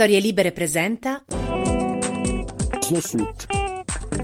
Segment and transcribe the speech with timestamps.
[0.00, 1.22] Storie Libere presenta
[2.80, 3.46] Snowsuit.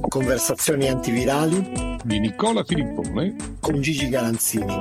[0.09, 4.75] Conversazioni antivirali di Nicola Filippone con Gigi Galanzini.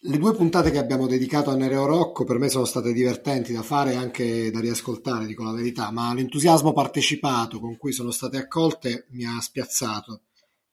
[0.00, 3.62] Le due puntate che abbiamo dedicato a Nereo Rocco per me sono state divertenti da
[3.62, 8.36] fare e anche da riascoltare, dico la verità, ma l'entusiasmo partecipato con cui sono state
[8.36, 10.24] accolte mi ha spiazzato.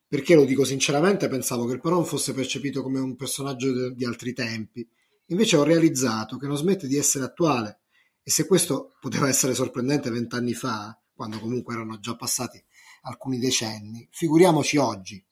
[0.05, 4.33] Perché lo dico sinceramente, pensavo che il Peron fosse percepito come un personaggio di altri
[4.33, 4.85] tempi.
[5.27, 7.80] Invece ho realizzato che non smette di essere attuale
[8.23, 12.63] e se questo poteva essere sorprendente vent'anni fa, quando comunque erano già passati
[13.03, 15.23] alcuni decenni, figuriamoci oggi.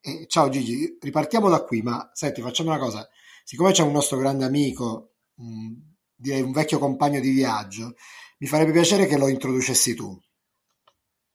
[0.00, 3.08] E, ciao Gigi, ripartiamo da qui, ma senti, facciamo una cosa.
[3.44, 5.72] Siccome c'è un nostro grande amico, mh,
[6.14, 7.94] direi un vecchio compagno di viaggio,
[8.38, 10.20] mi farebbe piacere che lo introducessi tu.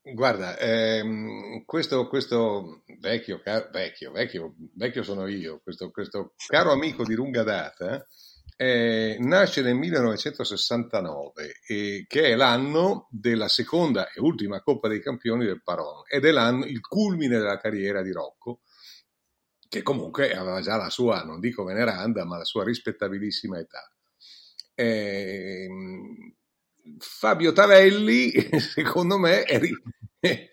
[0.01, 7.03] Guarda, ehm, questo, questo vecchio, car- vecchio, vecchio, vecchio sono io, questo, questo caro amico
[7.03, 8.05] di lunga data,
[8.59, 15.45] eh, nasce nel 1969, eh, che è l'anno della seconda e ultima Coppa dei Campioni
[15.45, 18.61] del Paron ed è l'anno, il culmine della carriera di Rocco,
[19.69, 23.91] che comunque aveva già la sua, non dico veneranda, ma la sua rispettabilissima età.
[24.73, 25.67] Eh,
[26.97, 29.59] Fabio Tavelli, secondo me, è,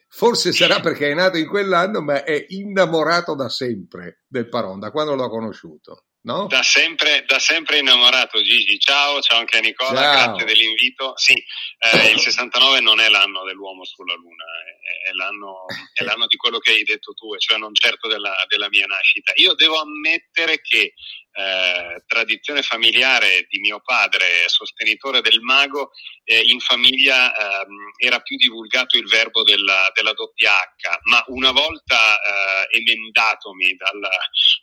[0.09, 4.91] forse sarà perché è nato in quell'anno, ma è innamorato da sempre del Paron, da
[4.91, 6.05] quando l'ho conosciuto.
[6.25, 6.47] No?
[6.47, 10.13] Da, sempre, da sempre innamorato Gigi, ciao, ciao anche a Nicola, Ciao.
[10.13, 11.13] grazie dell'invito.
[11.17, 16.27] Sì, eh, il 69 non è l'anno dell'uomo sulla Luna, è, è l'anno, è l'anno
[16.27, 19.33] di quello che hai detto tu, e cioè non certo della, della mia nascita.
[19.35, 20.95] Io devo ammettere che
[21.37, 25.91] eh, tradizione familiare di mio padre, sostenitore del mago,
[26.25, 31.51] eh, in famiglia ehm, era più divulgato il verbo della, della doppia H, ma una
[31.51, 34.09] volta eh, emendatomi dal,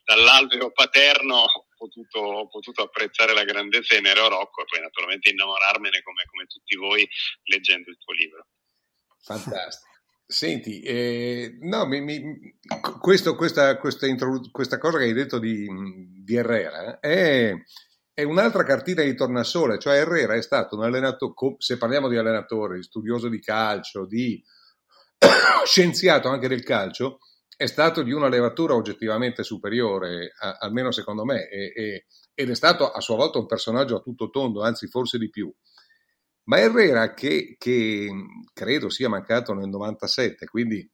[0.03, 5.29] dall'alveo paterno ho potuto, ho potuto apprezzare la grandezza di Nereo Rocco e poi naturalmente
[5.29, 7.07] innamorarmene come, come tutti voi
[7.43, 8.47] leggendo il tuo libro.
[9.23, 9.89] Fantastico.
[10.25, 12.57] Senti, eh, no, mi, mi-
[13.01, 15.67] questo- questa, questa introdu- questa cosa che hai detto di,
[16.23, 17.53] di Herrera è,
[18.13, 22.81] è un'altra cartina di tornasole, cioè Herrera è stato un allenatore, se parliamo di allenatore,
[22.81, 24.41] studioso di calcio, di
[25.65, 27.19] scienziato anche del calcio,
[27.61, 32.55] è stato di una levatura oggettivamente superiore, a- almeno secondo me, e- e- ed è
[32.55, 35.53] stato a sua volta un personaggio a tutto tondo, anzi forse di più.
[36.45, 38.09] Ma Herrera, che, che
[38.51, 40.89] credo sia mancato nel 97, quindi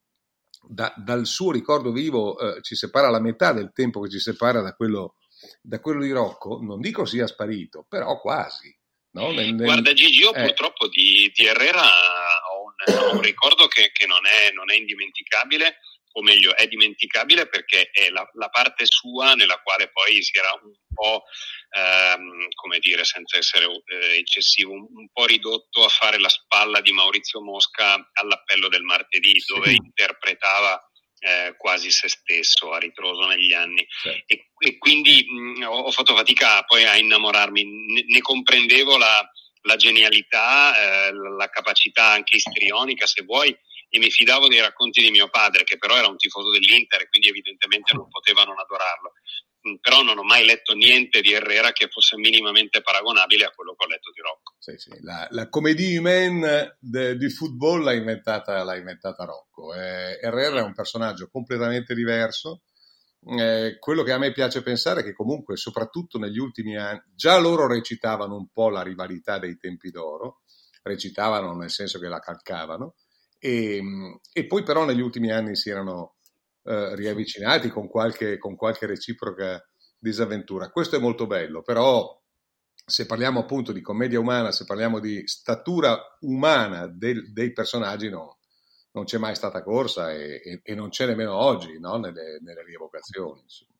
[0.68, 4.60] da- dal suo ricordo vivo eh, ci separa la metà del tempo che ci separa
[4.62, 5.16] da quello,
[5.62, 8.76] da quello di Rocco, non dico sia sparito, però quasi.
[9.12, 9.32] no?
[9.32, 10.42] Nel- nel- Guarda Gigi, io eh.
[10.44, 14.76] purtroppo di, di Herrera ho un, ho un ricordo che, che non, è, non è
[14.76, 15.78] indimenticabile,
[16.18, 20.52] o meglio è dimenticabile perché è la, la parte sua nella quale poi si era
[20.62, 21.24] un po',
[21.70, 26.82] ehm, come dire, senza essere eh, eccessivo, un, un po' ridotto a fare la spalla
[26.82, 29.54] di Maurizio Mosca all'appello del martedì, Sì.
[29.54, 30.82] dove interpretava
[31.20, 34.24] eh, quasi se stesso a ritroso negli anni Certo.
[34.28, 39.28] e, e quindi mh, ho, fatto fatica poi a innamorarmi, ne, ne comprendevo la,
[39.62, 43.56] la genialità, eh, la capacità anche istrionica se vuoi
[43.90, 47.08] e mi fidavo dei racconti di mio padre che però era un tifoso dell'Inter e
[47.08, 49.14] quindi evidentemente non poteva non adorarlo.
[49.68, 53.76] Mm, Però non ho mai letto niente di Herrera che fosse minimamente paragonabile a quello
[53.76, 54.56] che ho letto di Rocco.
[54.60, 59.74] Sì, sì, La, la humaine de- di football l'ha inventata, l'ha inventata Rocco.
[59.74, 62.64] Eh, Herrera è un personaggio completamente diverso.
[63.40, 67.38] Eh, quello che a me piace pensare è che comunque, soprattutto negli ultimi anni, già
[67.38, 70.42] loro recitavano un po' la rivalità dei tempi d'oro,
[70.84, 72.96] recitavano nel senso che la calcavano,
[73.40, 73.82] e,
[74.34, 76.16] e poi però negli ultimi anni si erano
[76.64, 79.62] eh, riavvicinati con qualche, con qualche reciproca
[79.98, 80.70] disavventura.
[80.70, 82.16] Questo è molto bello, però
[82.86, 88.40] se parliamo appunto di commedia umana, se parliamo di statura umana del- dei personaggi, no,
[88.92, 91.98] non c'è mai stata corsa e, e- e non c'è nemmeno oggi no?
[91.98, 93.42] nelle, nelle rievocazioni.
[93.42, 93.72] insomma.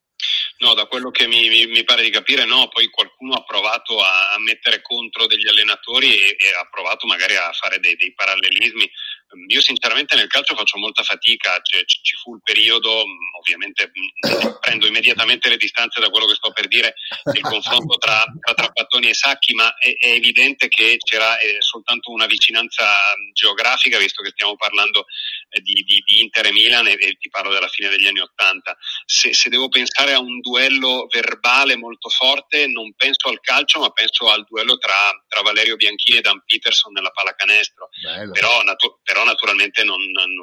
[0.60, 4.00] No, da quello che mi, mi- mi pare di capire, no, poi qualcuno ha provato
[4.02, 8.14] a, a mettere contro degli allenatori e, e ha provato magari a fare dei, dei
[8.14, 8.90] parallelismi.
[9.36, 13.92] Mm, Io sinceramente nel calcio faccio molta fatica, cioè, ci, fu il periodo, mm, ovviamente
[13.92, 14.22] mm,
[14.62, 16.94] prendo immediatamente le distanze da quello che sto per dire,
[17.24, 22.12] del confronto tra, tra Trapattoni e Sacchi, ma è, è evidente che c'era eh, soltanto
[22.12, 25.06] una vicinanza mm, geografica, visto che stiamo parlando
[25.50, 28.20] eh, di, di- di Inter e Milan e, e ti parlo della fine degli anni
[28.20, 33.80] Ottanta se, se devo pensare a un duello verbale molto forte, non penso al calcio,
[33.80, 34.94] ma penso al duello tra,
[35.28, 37.90] tra Valerio Bianchini e Dan Peterson nella pallacanestro.
[38.02, 38.32] Bello.
[38.32, 40.34] Però, natu- però naturalmente non, non-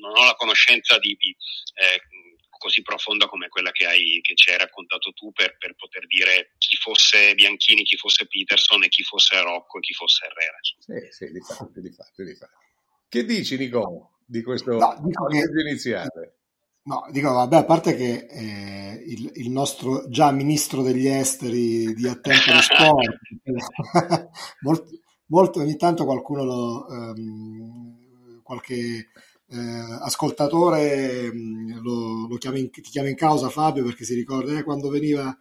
[0.00, 1.34] non ho la conoscenza di, di,
[1.74, 2.00] eh,
[2.62, 6.54] così profonda come quella che, hai, che ci hai raccontato tu per, per, poter dire
[6.58, 10.58] chi fosse Bianchini, chi fosse Peterson e chi fosse Rocco e chi fosse Herrera.
[10.62, 12.58] Sì, sì, di fatto, di fatto, di fatto.
[13.08, 16.36] Che dici Nico di questo no, dico che, iniziale?
[16.84, 22.08] No, dico, vabbè, a parte che eh, il, il, nostro già ministro degli esteri di
[22.08, 23.18] attento di sport,
[24.62, 24.90] molto,
[25.26, 28.01] molto, ogni tanto qualcuno lo, um,
[28.52, 29.08] qualche
[29.48, 34.58] eh, ascoltatore mm, lo, lo chiama in, ti chiama in causa Fabio perché si ricorda
[34.58, 35.34] eh, quando veniva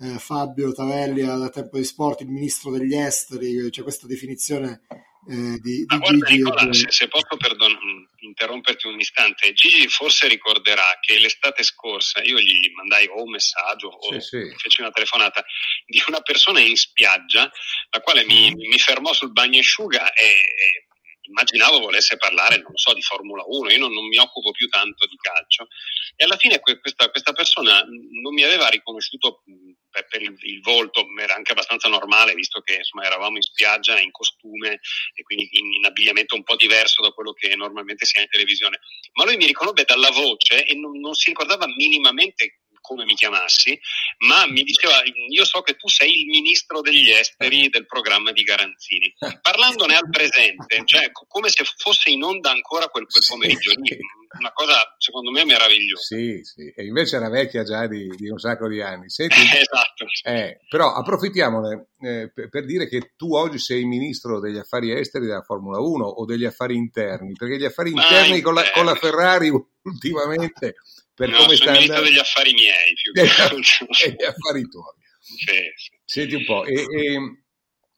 [0.00, 4.82] eh, Fabio Tavelli a Tempo di Sport, il ministro degli esteri, c'è cioè questa definizione
[5.28, 6.36] eh, di, di guarda, Gigi.
[6.36, 12.22] Nicola, se, se, posso perdon- mm, interromperti un istante, Gigi forse ricorderà che l'estate scorsa
[12.22, 14.54] io gli mandai o un messaggio o sì, sì.
[14.56, 15.44] feci una telefonata
[15.86, 17.50] di una persona in spiaggia,
[17.90, 18.68] la quale mi, mm.
[18.68, 20.87] mi fermò sul bagnosciuga e, e
[21.28, 25.06] immaginavo volesse parlare, non so, di Formula 1, io non, non, mi occupo più tanto
[25.06, 25.68] di calcio.
[26.16, 29.42] E alla fine questa, questa persona non mi aveva riconosciuto
[29.90, 33.98] per, per il, il, volto, era anche abbastanza normale visto che insomma, eravamo in spiaggia
[33.98, 34.80] in costume
[35.14, 38.28] e quindi in, in, abbigliamento un po' diverso da quello che normalmente si ha in
[38.28, 38.80] televisione,
[39.14, 43.78] ma lui mi riconobbe dalla voce e non, non si ricordava minimamente come mi chiamassi,
[44.26, 48.42] ma mi diceva io so che tu sei il ministro degli esteri del programma di
[48.42, 53.94] Garanzini, parlandone al presente, cioè come se fosse in onda ancora quel, quel pomeriggio lì,
[54.38, 56.02] una cosa secondo me meravigliosa.
[56.02, 59.10] Sì, sì, e invece era vecchia già di, di un sacco di anni.
[59.10, 60.06] Senti, esatto.
[60.24, 65.42] Eh, però approfittiamone eh, per, dire che tu oggi sei ministro degli affari esteri della
[65.42, 69.50] Formula 1 o degli affari interni, perché gli affari interni con la, con la Ferrari
[69.82, 70.76] ultimamente
[71.18, 72.02] per no, come sta andando.
[72.04, 74.94] degli affari miei più che degli affari tuoi.
[75.20, 75.90] Sì, sì.
[76.04, 77.18] Senti un po', e, e,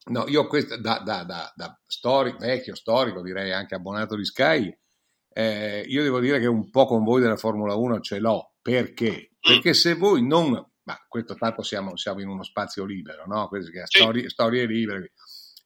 [0.06, 4.74] no, io questo, da, da, da, da storico, vecchio storico, direi anche abbonato di Sky,
[5.32, 8.54] eh, io devo dire che un po' con voi della Formula 1 ce l'ho.
[8.62, 9.32] Perché?
[9.38, 10.52] Perché se voi non...
[10.82, 13.48] Ma questo tanto siamo, siamo in uno spazio libero, no?
[13.48, 15.12] Queste storie, storie libere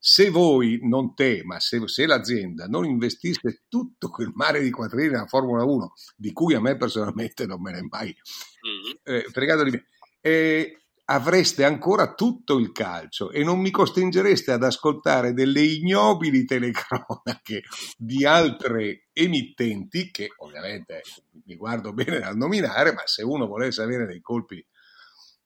[0.07, 5.09] se voi, non te, ma se, se, l'azienda non investisse tutto quel mare di quattrini
[5.09, 9.17] nella Formula 1, di cui a me personalmente non me ne è mai mm-hmm.
[9.17, 9.87] eh, fregato di me,
[10.21, 17.63] eh, avreste ancora tutto il calcio e non mi costringereste ad ascoltare delle ignobili telecronache
[17.97, 21.01] di altre emittenti, che ovviamente
[21.45, 24.63] mi guardo bene dal nominare, ma se uno volesse avere dei colpi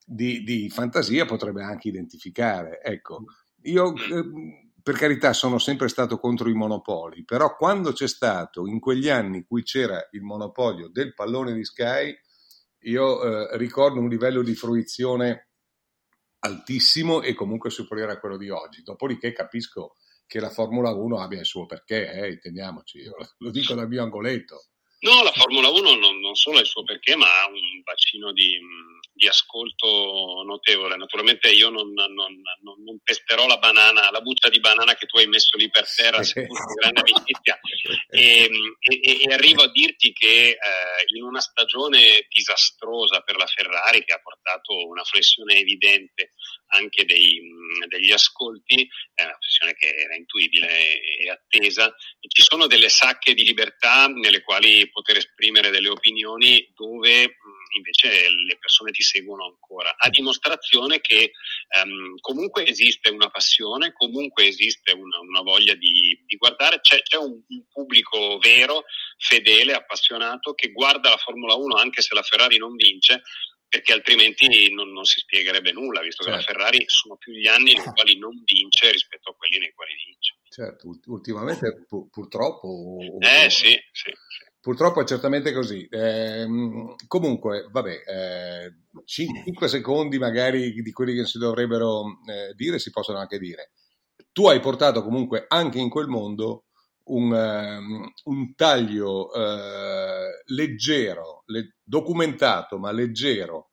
[0.04, 2.82] di, di fantasia potrebbe anche identificare.
[2.84, 3.24] Ecco
[3.64, 8.80] io eh, per carità sono sempre stato contro i monopoli, però quando c'è stato, in
[8.80, 12.16] quegli anni in cui c'era il monopolio del pallone di Sky,
[12.84, 15.50] io eh, ricordo un livello di fruizione
[16.40, 18.82] altissimo e comunque superiore a quello di oggi.
[18.82, 19.96] Dopodiché capisco
[20.26, 24.04] che la Formula 1 abbia il suo perché, eh, intendiamoci, io lo dico dal mio
[24.04, 24.68] angoletto.
[25.00, 28.32] No, la Formula 1 non, non solo ha il suo perché, ma ha un bacino
[28.32, 28.60] di,
[29.14, 30.96] di ascolto notevole.
[30.96, 35.18] Naturalmente io non, non, non, non, testerò la banana, la buccia di banana che tu
[35.18, 37.60] hai messo lì per terra, seppur con grande amicizia,
[38.10, 38.50] e,
[38.80, 40.58] e, e, arrivo a dirti che eh,
[41.16, 46.34] in una stagione disastrosa per la Ferrari, che ha portato una flessione evidente
[46.72, 47.42] anche dei,
[47.88, 51.92] degli ascolti, è una flessione che era intuibile e attesa,
[52.28, 56.19] ci sono delle sacche di libertà nelle quali poter esprimere delle opinioni
[56.74, 57.38] dove
[57.76, 61.32] invece le persone ti seguono ancora, a dimostrazione che
[61.84, 67.18] um, comunque esiste una passione, comunque esiste una, una voglia di, di guardare, c'è, c'è
[67.18, 68.84] un, un, pubblico vero,
[69.18, 73.22] fedele, appassionato, che guarda la Formula 1 anche se la Ferrari non vince,
[73.68, 76.32] perché altrimenti non, non si spiegherebbe nulla, visto certo.
[76.32, 76.60] che la certo.
[76.60, 80.38] Ferrari sono più gli anni nei quali non vince rispetto a quelli nei quali vince.
[80.50, 82.98] Certo, ultimamente pu- purtroppo...
[83.20, 84.12] Eh sì, sì.
[84.12, 84.49] sì.
[84.62, 85.88] Purtroppo è certamente così.
[85.88, 86.46] Eh,
[87.08, 88.74] comunque, vabbè, eh,
[89.06, 93.72] 5 secondi magari di quelli che si dovrebbero eh, dire si possono anche dire.
[94.32, 96.66] Tu hai portato comunque anche in quel mondo
[97.06, 103.70] un, um, un taglio eh, leggero, le, documentato ma leggero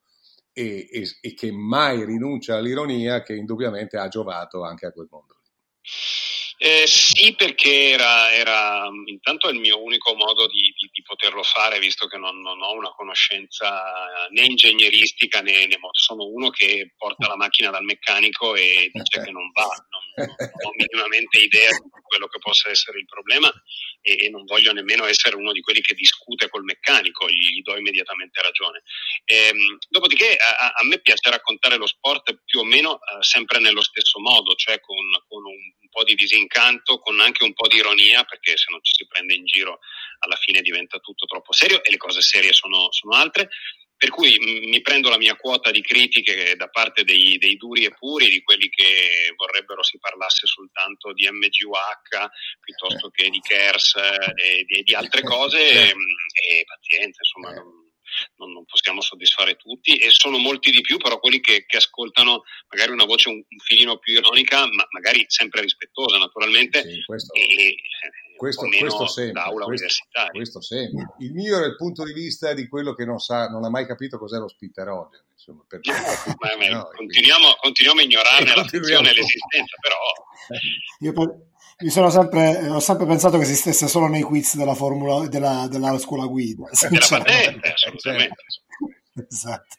[0.52, 5.34] e, e, e che mai rinuncia all'ironia che indubbiamente ha giovato anche a quel mondo.
[6.58, 11.78] Eh, sì, perché era, era, intanto il mio unico modo di, di, di poterlo fare,
[11.78, 17.28] visto che non, non, ho una conoscenza né ingegneristica né, né sono uno che porta
[17.28, 21.90] la macchina dal meccanico e dice che non va, non, non ho minimamente idea di
[22.02, 23.52] quello che possa essere il problema
[24.00, 27.62] e, e, non voglio nemmeno essere uno di quelli che discute col meccanico, gli, gli
[27.62, 28.82] do immediatamente ragione.
[29.24, 33.82] Ehm, dopodiché a, a, me piace raccontare lo sport più o meno eh, sempre nello
[33.82, 37.76] stesso modo, cioè con, con un po' di disincanto incanto, con anche un po' di
[37.76, 39.80] ironia, perché se non ci si prende in giro
[40.18, 43.48] alla fine diventa tutto troppo serio e le cose serie sono, sono altre.
[43.96, 47.94] per cui mi prendo la mia quota di critiche da parte dei, dei, duri e
[47.94, 52.28] puri, di quelli che vorrebbero si parlasse soltanto di MGUH
[52.60, 53.94] piuttosto che di KERS
[54.34, 57.54] e di, di altre cose, e, e pazienza, insomma.
[57.54, 57.85] Non,
[58.36, 62.42] non, non, possiamo soddisfare tutti e sono molti di più però quelli che, che ascoltano
[62.68, 67.32] magari una voce un, un, filino più ironica ma magari sempre rispettosa naturalmente sì, questo,
[67.34, 67.76] e,
[68.36, 71.14] questo, questo sempre, questo, questo, sempre.
[71.18, 73.86] Il mio è il punto di vista di quello che non sa non ha mai
[73.86, 79.76] capito cos'è lo spitterogeno insomma, ma, no, continuiamo, continuiamo, a ignorarne la funzione e l'esistenza
[79.80, 79.96] però
[81.00, 85.26] io per mi sono sempre, ho sempre pensato che esistesse solo nei quiz della, formula,
[85.28, 86.68] della, della scuola guida.
[86.88, 88.44] Della patente, assolutamente.
[89.28, 89.76] esatto.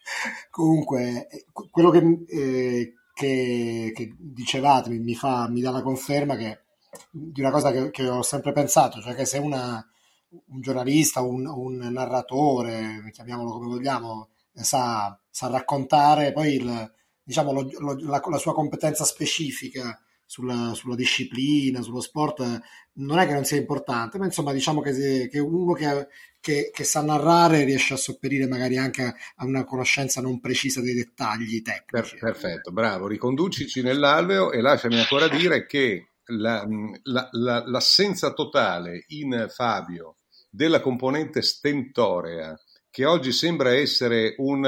[0.52, 1.28] Comunque,
[1.72, 6.62] quello che, eh, che, che dicevate mi, fa, mi dà la conferma che,
[7.10, 9.84] di una cosa che, che, ho sempre pensato, cioè che se una,
[10.30, 17.68] un giornalista, un, un narratore, chiamiamolo come vogliamo, sa, sa raccontare, poi il, diciamo, lo,
[17.80, 22.60] lo, la, la sua competenza specifica sulla, sulla, disciplina, sullo sport,
[22.96, 26.08] non è che non sia importante, ma insomma diciamo che, che uno che,
[26.40, 30.94] che, che, sa narrare riesce a sopperire magari anche a una conoscenza non precisa dei
[30.94, 32.18] dettagli tecnici.
[32.18, 36.68] Per, perfetto, bravo, riconducici nell'alveo e lasciami ancora dire che la,
[37.04, 40.18] la, la, l'assenza totale in Fabio
[40.50, 44.66] della componente stentorea, che oggi sembra essere un,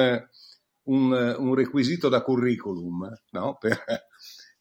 [0.84, 3.58] un, un requisito da curriculum, no?
[3.60, 3.84] per,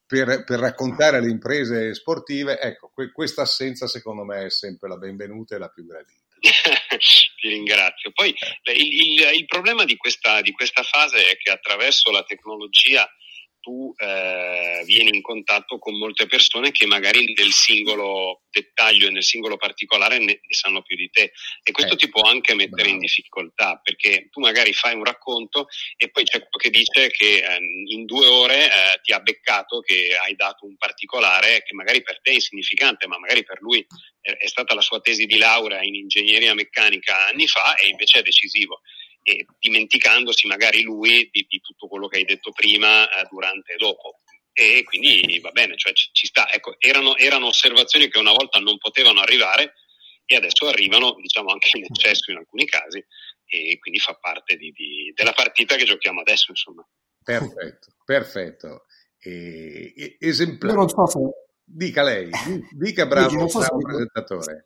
[0.09, 4.97] per, per, raccontare le imprese sportive, ecco, que- questa assenza secondo me è sempre la
[4.97, 6.19] benvenuta e la più gradita.
[7.39, 8.09] Ti ringrazio.
[8.11, 8.33] Poi
[8.73, 13.07] il, il, il problema di questa, di questa, fase è che attraverso la tecnologia
[13.69, 19.23] tu eh, vieni in contatto con molte persone che magari nel singolo dettaglio e nel
[19.23, 21.31] singolo particolare ne, ne sanno più di te.
[21.61, 22.93] E questo eh, ti può anche mettere bravo.
[22.93, 27.43] in difficoltà perché tu magari fai un racconto e poi c'è quello che dice che
[27.45, 27.59] eh,
[27.89, 32.21] in due ore eh, ti ha beccato che hai dato un particolare che magari per
[32.21, 33.85] te è insignificante ma magari per lui
[34.21, 38.21] è stata la sua tesi di laurea in ingegneria meccanica anni fa e invece è
[38.21, 38.81] decisivo
[39.29, 43.77] e dimenticandosi magari lui di, di, tutto quello che hai detto prima, eh, durante e
[43.77, 44.21] dopo.
[44.51, 46.51] E quindi va bene, cioè ci, ci sta.
[46.51, 49.75] Ecco, erano, erano, osservazioni che una volta non potevano arrivare
[50.25, 53.03] e adesso arrivano, diciamo, anche in eccesso in alcuni casi
[53.45, 56.85] e quindi fa parte di, di, della partita che giochiamo adesso, insomma.
[57.23, 58.85] Perfetto, perfetto.
[59.19, 60.73] E, esemplare.
[60.73, 61.19] Io non so se...
[61.71, 62.31] Dica lei,
[62.73, 64.65] dica bravo, so bravo presentatore.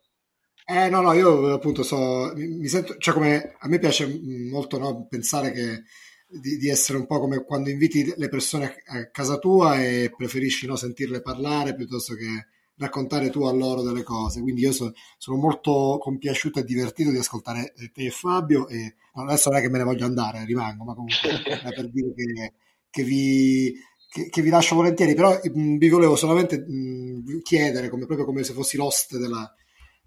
[0.66, 4.06] Eh no, no, io appunto so, mi sento, cioè come a me piace
[4.50, 5.82] molto no, pensare che
[6.26, 10.66] di, di, essere un po' come quando inviti le persone a casa tua e preferisci
[10.66, 14.40] no, sentirle parlare piuttosto che raccontare tu a loro delle cose.
[14.40, 19.50] Quindi io so, sono molto compiaciuto e divertito di ascoltare te e Fabio e adesso
[19.50, 21.28] non è che me ne voglio andare, rimango, ma comunque
[21.62, 22.52] è per dire che,
[22.90, 23.74] che vi...
[24.14, 28.44] Che, che, vi lascio volentieri, però mh, vi volevo solamente mh, chiedere, come, proprio come
[28.44, 29.52] se fossi l'oste della,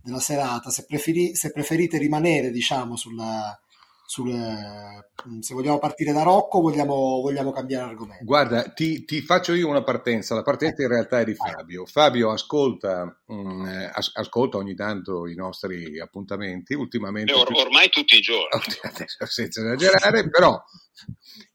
[0.01, 3.57] della serata, se, preferi, se preferite rimanere, diciamo, sulla,
[4.05, 8.23] sul, mm, se vogliamo partire da Rocco o vogliamo, vogliamo, cambiare argomento?
[8.23, 10.33] Guarda, ti, ti, faccio io una partenza.
[10.33, 11.85] La partenza in realtà è di Fabio.
[11.85, 16.73] Fabio ascolta, mh, mm, as, ascolta ogni tanto i nostri appuntamenti.
[16.73, 18.47] Ultimamente, or, ormai tutti i giorni,
[19.27, 20.57] senza esagerare, però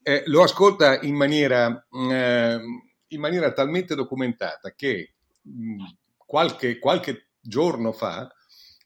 [0.03, 2.61] eh, lo ascolta in maniera, eh,
[3.09, 5.85] in maniera talmente documentata che mh,
[6.19, 8.29] qualche, qualche giorno fa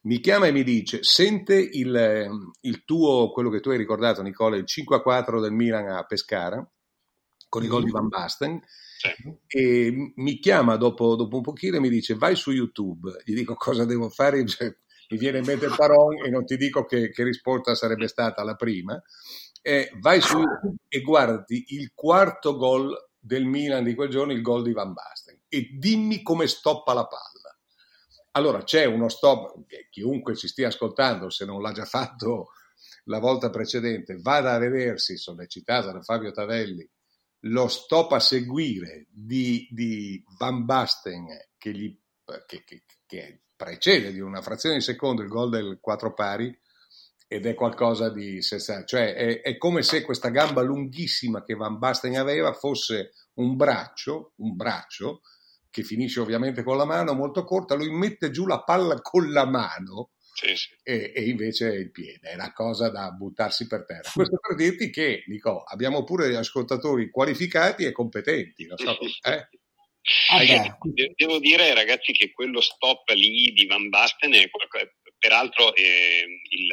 [0.07, 2.29] mi chiama e mi dice, sente il,
[2.61, 6.65] il tuo, quello che tu hai ricordato Nicola, il 5-4 del Milan a Pescara,
[7.49, 9.09] con i gol di Van Basten, sì.
[9.49, 13.57] e mi chiama dopo, dopo, un pochino e mi dice vai su YouTube, gli dico
[13.57, 14.73] cosa devo fare, cioè,
[15.09, 18.55] mi viene in mente Paron e non ti dico che, che risposta sarebbe stata la
[18.55, 19.01] prima,
[19.61, 24.43] e vai su YouTube e guardi il quarto gol del Milan di quel giorno, il
[24.43, 27.36] gol di Van Basten, e dimmi come stoppa la palla.
[28.37, 32.49] Allora c'è uno stop, chiunque ci stia ascoltando, se non l'ha già fatto
[33.05, 36.87] la volta precedente, vada a vedersi, sollecitata da Fabio Tavelli,
[37.47, 41.27] lo stop a seguire di, di Van Basten
[41.57, 41.99] che, gli,
[42.47, 46.55] che, che, che, precede di una frazione di secondo il gol del 4 pari
[47.27, 51.79] ed è qualcosa di sensato, cioè è, è, come se questa gamba lunghissima che Van
[51.79, 55.23] Basten aveva fosse un braccio, un braccio
[55.77, 59.45] che finisce ovviamente con la mano molto corta, lui mette giù la palla con la
[59.45, 60.69] mano sì, sì.
[60.83, 64.11] E, e, invece il piede, è una cosa da buttarsi per terra.
[64.11, 68.67] Questo per dirti che, Nico, abbiamo pure degli ascoltatori qualificati e competenti.
[68.75, 69.49] So, eh?
[70.31, 70.79] ah,
[71.15, 74.49] devo dire, ragazzi, che quello stop lì di Van Basten è
[75.19, 76.69] peraltro eh, il,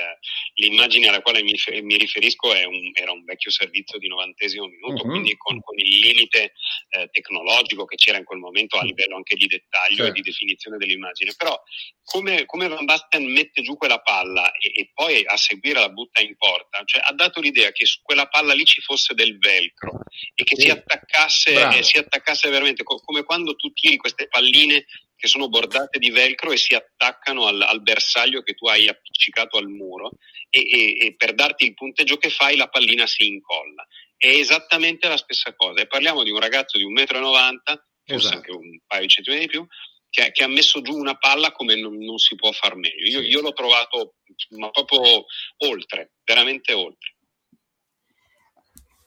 [0.56, 5.10] l'immagine alla quale mi, mi riferisco un, era un vecchio servizio di novantesimo minuto, uh-huh.
[5.10, 6.54] quindi con, con, il limite
[6.90, 10.12] eh, tecnologico che c'era in quel momento a livello anche di dettaglio certo.
[10.12, 11.34] e di definizione dell'immagine.
[11.38, 11.60] Però
[12.04, 16.22] come, come Van Basten mette giù quella palla e, e, poi a seguire la butta
[16.22, 20.02] in porta, cioè ha dato l'idea che su quella palla lì ci fosse del velcro
[20.36, 20.64] e che sì.
[20.64, 24.86] si, attaccasse, eh, si attaccasse veramente co- come quando tu tiri queste palline
[25.24, 29.58] che sono bordate di velcro e si attaccano al, al bersaglio che tu hai appiccicato
[29.58, 30.12] al muro
[30.50, 33.88] e, e, e, per darti il punteggio che fai la pallina si incolla.
[34.18, 38.36] È esattamente la stessa cosa e parliamo di un ragazzo di 1,90 m, forse esatto.
[38.36, 39.66] anche un paio di centimetri di più,
[40.10, 43.10] che, che, ha messo giù una palla come non, non si può far meglio.
[43.10, 44.16] Io, io l'ho trovato
[44.58, 45.24] ma proprio
[45.60, 47.16] oltre, veramente oltre.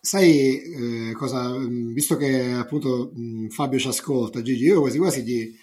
[0.00, 5.54] Sai eh, cosa, visto che appunto mh, Fabio ci ascolta, Gigi, io quasi quasi gli,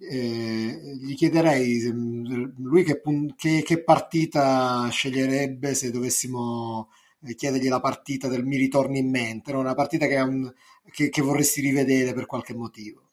[0.00, 3.00] eh, gli chiederei lui che,
[3.36, 6.92] che, che, partita sceglierebbe se dovessimo
[7.26, 9.58] eh, chiedergli la partita del mi ritorni in mente, no?
[9.58, 10.52] una partita che, un,
[10.92, 13.06] che, vorresti rivedere per qualche motivo.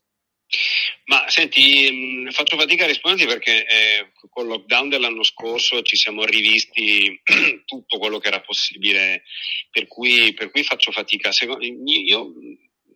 [1.06, 6.24] Ma senti, mh, faccio fatica a risponderti perché eh, col lockdown dell'anno scorso ci siamo
[6.24, 7.20] rivisti
[7.66, 9.24] tutto quello che era possibile,
[9.72, 11.32] per cui, per cui faccio fatica.
[11.32, 12.32] Secondo, io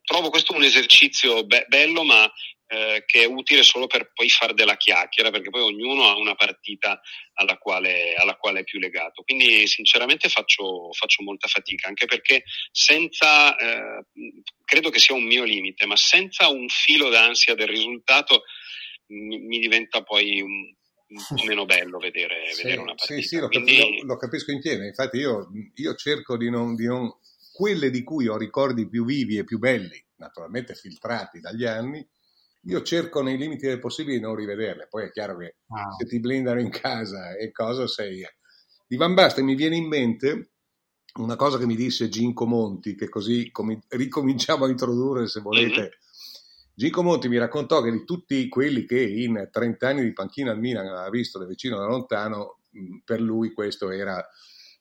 [0.03, 2.31] trovo questo un esercizio be- bello, ma
[2.71, 6.35] eh, che è utile solo per poi fare della chiacchiera, perché poi ognuno ha una
[6.35, 7.01] partita
[7.33, 9.23] alla quale, alla quale è più legato.
[9.23, 14.05] Quindi sinceramente faccio, faccio molta fatica, anche perché senza, eh,
[14.63, 18.43] credo che sia un mio limite, ma senza un filo d'ansia del risultato
[19.07, 23.19] mi, mi diventa poi un, un po' meno bello vedere, sì, vedere una partita.
[23.19, 23.77] Sì, sì, lo, Quindi...
[23.77, 24.85] capisco, lo capisco insieme.
[24.85, 27.11] Infatti io, io cerco di non, di non...
[27.51, 32.07] Quelle di cui ho ricordi più vivi e più belli, naturalmente filtrati dagli anni,
[32.63, 35.91] io cerco nei limiti del possibile di non rivederle, poi è chiaro che ah.
[35.97, 38.25] se ti blindano in casa e cosa sei...
[38.87, 40.51] Di Van Basten mi viene in mente
[41.15, 45.79] una cosa che mi disse Ginco Monti, che così com- ricominciamo a introdurre se volete.
[45.79, 45.89] Mm-hmm.
[46.73, 50.59] Ginco Monti mi raccontò che di tutti quelli che in 30 anni di panchina al
[50.59, 52.61] Milan aveva visto da vicino da lontano,
[53.03, 54.25] per lui questo era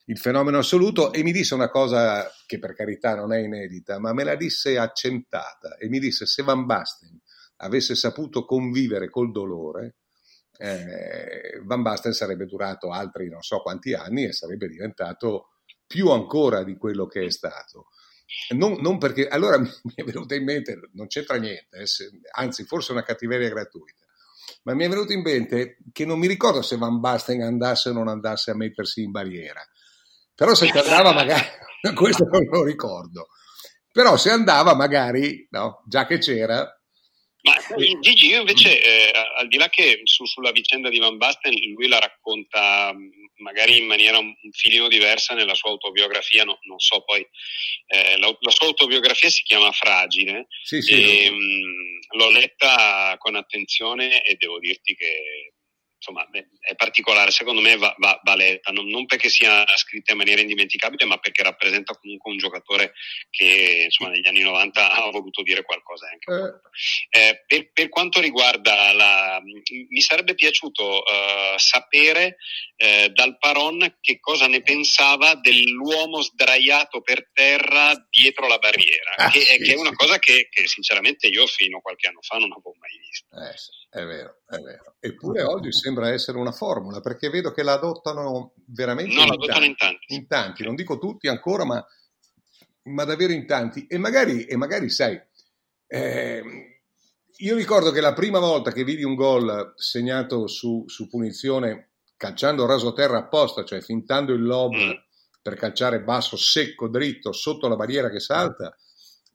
[0.04, 4.12] il fenomeno assoluto e mi disse una cosa che per carità non è inedita, ma
[4.12, 7.20] me la disse accentata e mi disse se Van Basten
[7.58, 9.96] avesse saputo convivere col dolore,
[10.58, 15.50] eh, Van Basten sarebbe durato altri non so quanti anni e sarebbe diventato
[15.86, 17.86] più ancora di quello che è stato.
[18.54, 22.64] Non, non perché, allora mi è venuto in mente, non c'entra niente, eh, se, anzi
[22.64, 24.04] forse una cattiveria gratuita,
[24.64, 27.92] ma mi è venuto in mente che non mi ricordo se Van Basten andasse o
[27.92, 29.66] non andasse a mettersi in barriera,
[30.34, 31.46] però se andava magari,
[31.94, 33.28] questo non lo ricordo,
[33.90, 36.77] però se andava magari, no, già che c'era,
[37.48, 41.54] ma Gigi, io invece, eh, al di là che su, sulla vicenda di Van Basten,
[41.74, 42.94] lui la racconta
[43.38, 47.26] magari in maniera un, un filino diversa nella sua autobiografia, no, non so poi,
[47.86, 53.36] eh, la, la, sua autobiografia si chiama Fragile, sì, sì, e, mh, l'ho letta con
[53.36, 55.52] attenzione e devo dirti che
[55.98, 56.26] insomma,
[56.60, 60.40] è particolare, secondo me va, va, va letta, non, non, perché sia scritta in maniera
[60.40, 62.92] indimenticabile, ma perché rappresenta comunque un giocatore
[63.30, 66.32] che insomma, negli anni 90 ha voluto dire qualcosa anche.
[67.10, 67.20] Eh.
[67.20, 69.40] Eh, per, per, quanto riguarda la...
[69.42, 72.36] mi sarebbe piaciuto uh, sapere
[72.76, 79.30] eh, dal Paron che cosa ne pensava dell'uomo sdraiato per terra dietro la barriera, ah,
[79.30, 79.96] che, sì, che, è una sì.
[79.96, 83.34] cosa che, che, sinceramente io fino a qualche anno fa non avevo mai visto.
[83.34, 84.96] Eh, è vero, è vero.
[85.00, 89.66] Eppure oggi sembra essere una formula, perché vedo che la adottano veramente no, in, tanti,
[89.66, 90.14] in, tanti.
[90.14, 91.84] in tanti, non dico tutti ancora, ma,
[92.84, 93.86] ma davvero in tanti.
[93.86, 95.18] E magari, e magari sai,
[95.86, 96.42] eh,
[97.38, 102.66] io ricordo che la prima volta che vidi un gol segnato su, su punizione calciando
[102.66, 104.90] raso terra apposta, cioè fintando il lob mm.
[105.40, 108.76] per calciare basso, secco, dritto, sotto la barriera che salta.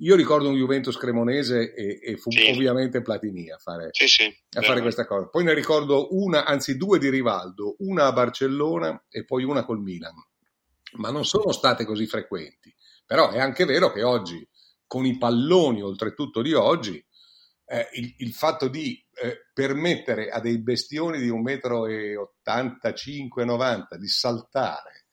[0.04, 2.50] Io ricordo un Juventus Cremonese e, e fu sì.
[2.50, 4.26] ovviamente Platini a fare, sì, sì,
[4.58, 5.28] a fare questa cosa.
[5.28, 9.80] Poi ne ricordo una, anzi due di Rivaldo, una a Barcellona e poi una col
[9.80, 10.16] Milan.
[10.96, 12.76] Ma non sono state così frequenti.
[13.06, 14.46] Però è anche vero che oggi,
[14.86, 17.02] con i palloni oltretutto di oggi,
[17.66, 25.06] eh, il, il, fatto di eh, permettere a dei bestioni di 1,85-90 m di saltare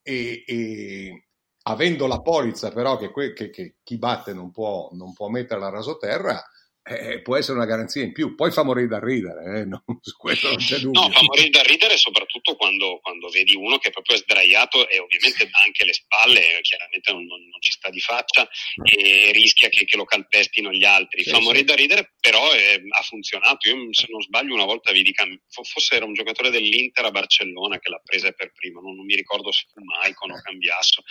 [0.00, 1.26] e, e,
[1.64, 5.60] avendo la polizza però che, que, che, che chi batte non può, non può mettere
[5.60, 6.42] la rasoterra,
[6.84, 8.34] eh, può essere una garanzia in più.
[8.34, 9.64] Poi fa morire da ridere, eh?
[9.64, 11.00] no, su questo non c'è dubbio.
[11.00, 14.98] No, fa morire da ridere soprattutto quando, quando vedi uno che è proprio sdraiato e
[14.98, 18.48] ovviamente dà anche le spalle, chiaramente non, non, non ci sta di faccia
[18.82, 21.22] e rischia che, che lo calpestino gli altri.
[21.22, 23.68] Sì, fa morire da ridere, però eh, ha funzionato.
[23.68, 25.14] Io, se non sbaglio, una volta vidi,
[25.48, 29.14] forse era un giocatore dell'Inter a Barcellona che l'ha presa per primo, non, non mi
[29.14, 31.02] ricordo se fu Maicon o Cambiasso.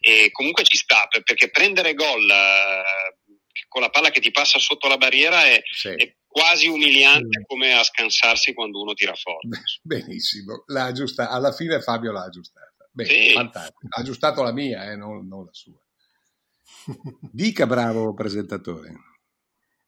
[0.00, 2.30] E comunque ci sta, perché prendere gol...
[2.30, 3.24] Eh,
[3.68, 5.88] con la palla che ti passa sotto la barriera è, sì.
[5.88, 9.62] è quasi umiliante come a scansarsi quando uno tira forte.
[9.82, 12.88] Benissimo, l'ha aggiustata, alla fine Fabio l'ha aggiustata.
[12.92, 13.32] Bene, sì.
[13.32, 13.86] fantastico.
[13.88, 15.80] Ha aggiustato la mia, eh, non, non la sua.
[17.20, 18.94] Dica bravo presentatore.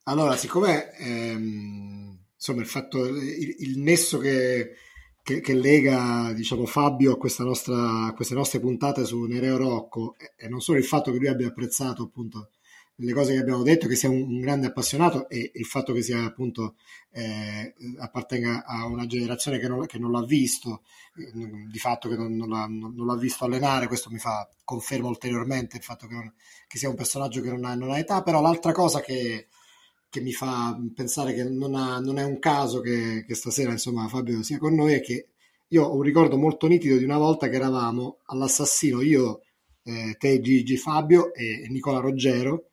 [0.05, 4.77] Allora, siccome ehm, insomma il fatto, il, il nesso che,
[5.23, 10.17] che, che, lega diciamo, Fabio a, questa nostra, a queste nostre puntate su Nereo Rocco
[10.37, 12.53] e non solo il fatto che lui abbia apprezzato appunto
[13.01, 16.03] le cose che abbiamo detto, che sia un, un grande appassionato e il fatto che
[16.03, 16.77] sia appunto
[17.13, 20.83] eh, appartenga a una generazione che non, che non l'ha visto,
[21.17, 25.09] eh, di fatto che non, non, l'ha, non, l'ha, visto allenare, questo mi fa conferma
[25.09, 26.33] ulteriormente il fatto che,
[26.67, 29.47] che sia un personaggio che non ha, ha età, però l'altra cosa che,
[30.09, 34.43] che mi fa pensare che non, ha, è un caso che, che, stasera insomma Fabio
[34.43, 35.29] sia con noi è che
[35.69, 39.43] io ho un ricordo molto nitido di una volta che eravamo all'assassino io,
[39.85, 42.71] eh, te Gigi Fabio e Nicola Ruggero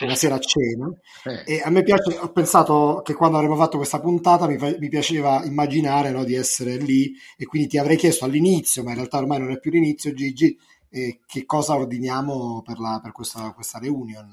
[0.00, 0.92] una sera a cena
[1.24, 1.54] eh.
[1.54, 5.42] e a me piace, ho pensato che quando avremmo fatto questa puntata mi, mi piaceva
[5.44, 9.38] immaginare no, di essere lì e quindi ti avrei chiesto all'inizio, ma in realtà ormai
[9.38, 10.58] non è più l'inizio Gigi,
[10.90, 14.28] eh, che cosa ordiniamo per, la, per questa, questa reunion.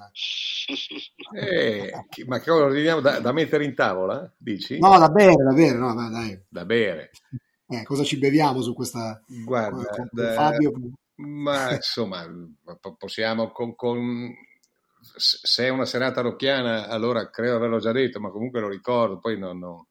[1.33, 1.91] Eh,
[2.25, 4.79] ma che cosa ordiniamo da, da, mettere in tavola, dici?
[4.79, 6.39] No, da bere, da bere, no, dai.
[6.49, 7.11] Da bere.
[7.67, 9.21] Eh, cosa ci beviamo su questa...
[9.27, 10.71] Guarda, con, con Fabio?
[11.17, 12.25] Ma insomma,
[12.97, 14.33] possiamo con, con
[15.15, 19.37] se è una serata rocchiana, allora credo averlo già detto, ma comunque lo ricordo, poi
[19.37, 19.85] non, non,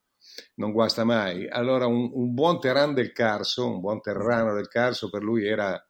[0.57, 1.49] non guasta mai.
[1.49, 5.81] Allora, un, un, buon terran del Carso, un buon terrano del Carso, per lui era,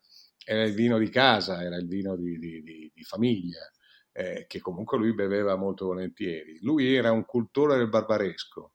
[0.44, 3.70] era il vino di casa, era il vino di, di, di, di famiglia,
[4.12, 6.58] eh, che comunque lui beveva molto volentieri.
[6.62, 8.72] Lui era un cultore del barbaresco.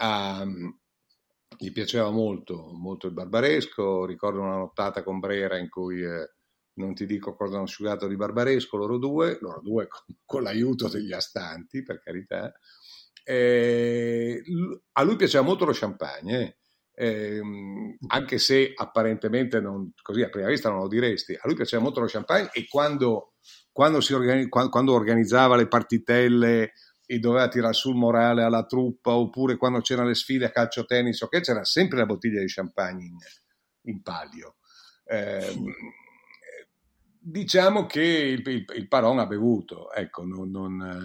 [0.00, 0.78] Um,
[1.56, 4.06] gli piaceva molto, molto il barbaresco.
[4.06, 6.34] Ricordo una nottata con Brera in cui eh,
[6.74, 10.88] non ti dico cosa hanno asciugato di Barbaresco, loro due, loro due con, con l'aiuto
[10.88, 12.52] degli astanti, per carità.
[13.24, 14.42] Eh,
[14.92, 16.58] a lui piaceva molto lo champagne,
[16.96, 17.40] eh,
[18.08, 22.00] anche se apparentemente non, così a prima vista non lo diresti, a lui piaceva molto
[22.00, 23.34] lo champagne e quando,
[23.72, 26.72] quando, organi- quando organizzava le partitelle
[27.06, 31.20] e doveva tirare sul morale alla truppa, oppure quando c'erano le sfide a calcio tennis,
[31.20, 33.16] okay, c'era sempre la bottiglia di champagne in,
[33.90, 34.56] in palio.
[35.04, 35.54] Eh,
[37.26, 41.02] Diciamo che il, il, il, Paron ha bevuto, ecco, non, non,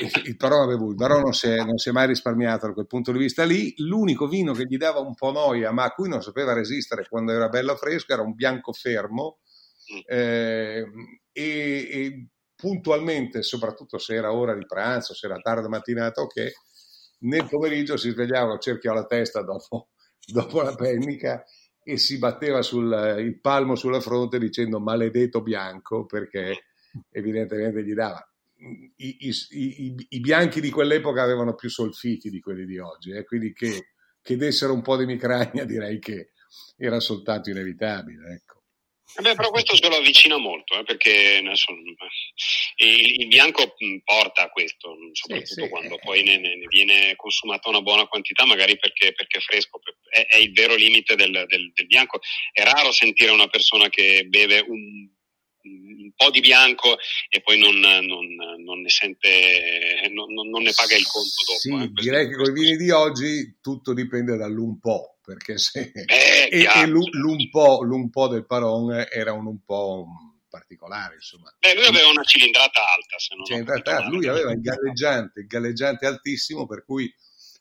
[0.00, 2.66] il, il, Paron ha bevuto, il Paron non si, è, non si, è, mai risparmiato
[2.66, 3.72] da quel punto di vista lì.
[3.76, 7.30] L'unico vino che gli dava un po' noia, ma a cui non sapeva resistere quando
[7.30, 9.38] era bello fresco, era un bianco fermo
[10.08, 10.84] eh,
[11.30, 16.52] e, e, puntualmente, soprattutto se era ora di pranzo, se era tarda mattinata, ok,
[17.20, 19.90] nel pomeriggio si svegliava il cerchio alla testa dopo,
[20.26, 21.44] dopo la pennica
[21.82, 26.64] e si batteva sul, il palmo sulla fronte dicendo maledetto bianco perché
[27.10, 28.24] evidentemente gli dava.
[28.96, 33.24] I, i, i, i bianchi di quell'epoca avevano più solfiti di quelli di oggi, eh?
[33.24, 36.32] quindi che, che dessero un po' di micrania direi che
[36.76, 38.34] era soltanto inevitabile.
[38.34, 38.59] Ecco.
[39.18, 41.42] Beh, però questo se lo avvicina molto, eh, perché
[42.76, 47.16] il, il, bianco porta a questo, soprattutto sì, sì, quando eh, poi ne, ne, viene
[47.16, 51.44] consumata una buona quantità, magari perché, perché è fresco, è, è, il vero limite del,
[51.48, 52.20] del, del, bianco.
[52.52, 55.08] È raro sentire una persona che beve un,
[55.62, 56.96] un po' di bianco
[57.28, 58.26] e poi non, non,
[58.64, 61.58] non ne sente, non, ne paga il conto dopo.
[61.58, 65.92] Sì, eh, direi che con i vini di oggi tutto dipende dall'un po' perché se...
[65.94, 70.06] Eh, e, e l'un, po', l'un po' del Paron era un un po'
[70.48, 71.54] particolare, insomma.
[71.56, 76.06] Beh, lui aveva una cilindrata alta, se non cilindrata, Lui aveva il galleggiante, il galleggiante
[76.06, 77.08] altissimo, per cui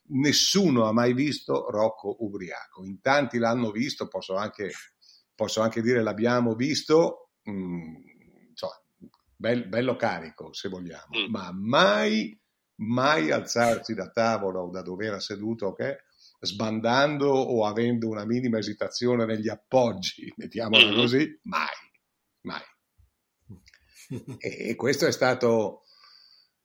[0.08, 2.84] nessuno ha mai visto Rocco ubriaco.
[2.84, 4.72] In tanti l'hanno visto, posso anche,
[5.36, 7.96] posso anche dire l'abbiamo visto, mh, mm,
[8.50, 8.82] insomma,
[9.36, 11.30] bel, bello carico, se vogliamo, mm.
[11.30, 12.36] ma mai,
[12.78, 16.08] mai alzarsi da tavola o da dove era seduto, ok?
[16.40, 20.96] Sbandando o avendo una minima esitazione negli appoggi, mettiamola mm-hmm.
[20.96, 21.68] così, mai,
[22.42, 22.62] mai.
[24.40, 25.84] E, questo è stato,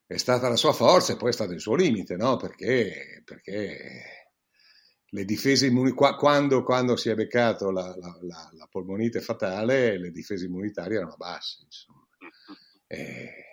[0.07, 2.37] è stata la sua forza e poi è stato il suo limite, no?
[2.37, 4.25] Perché, perché
[5.05, 10.11] le difese immunitarie, quando, quando, si è beccato la, la, la, la, polmonite fatale, le
[10.11, 12.09] difese immunitarie erano basse, insomma.
[12.87, 13.44] E,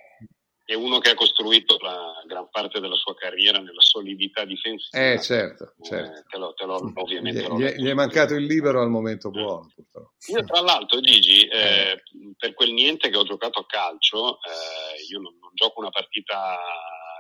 [0.72, 5.12] è uno che ha costruito la gran parte della sua carriera nella solidità difensiva.
[5.12, 6.20] Eh, certo, eh, certo.
[6.20, 9.32] Eh, te lo, te lo, ovviamente gli, gli, gli, è mancato il libero al momento
[9.32, 9.70] buono.
[9.76, 10.14] Purtroppo.
[10.28, 12.02] Io, tra l'altro, Gigi, eh, eh.
[12.38, 16.58] per quel niente che ho giocato a calcio, eh, io non, non, gioco una partita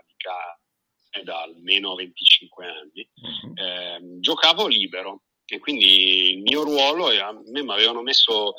[0.07, 0.59] di calcio
[1.25, 4.19] da almeno 25 anni, uh-huh.
[4.21, 8.53] giocavo libero e quindi il mio ruolo, a me mi avevano messo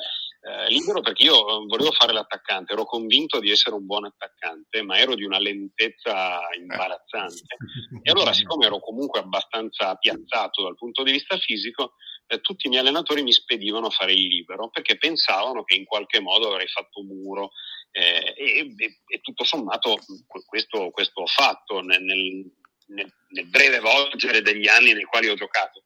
[0.45, 4.81] eh, libero perché io eh, volevo fare l'attaccante, ero convinto di essere un buon attaccante,
[4.81, 7.55] ma ero di una lentezza imbarazzante.
[8.01, 11.93] E allora, siccome ero comunque abbastanza piazzato dal punto di vista fisico,
[12.27, 15.85] eh, tutti i miei allenatori mi spedivano a fare il libero perché pensavano che in
[15.85, 17.51] qualche modo avrei fatto muro.
[17.95, 19.95] Eh, e, e, e, tutto sommato
[20.47, 25.83] questo, questo ho fatto nel, nel, nel breve volgere degli anni nei quali ho giocato.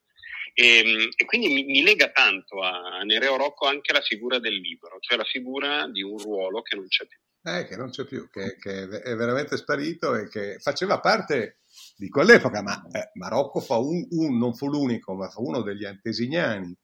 [0.60, 4.56] E, ehm, e quindi mi, mi, lega tanto a Nereo Rocco anche la figura del
[4.56, 7.20] libero, cioè la figura di un ruolo che non c'è più.
[7.43, 11.60] Eh, che non c'è più, che, che è veramente sparito e che faceva parte
[11.96, 15.86] di quell'epoca, ma eh, Marocco fa un, un, non fu l'unico, ma fu uno degli
[15.86, 16.76] antesignani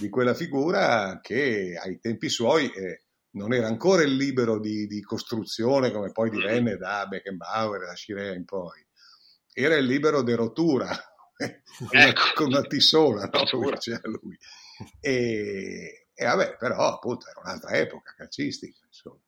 [0.00, 5.02] di quella figura che ai tempi suoi eh, non era ancora il libero di, di,
[5.02, 8.82] costruzione come poi divenne da Beckenbauer da Scirea in poi,
[9.52, 10.88] era il libero di rottura,
[11.90, 12.22] ecco.
[12.34, 13.44] con una no?
[13.50, 14.36] come diceva lui.
[15.00, 18.78] E, e, vabbè, però appunto era un'altra epoca calcistica.
[18.86, 19.18] Insomma.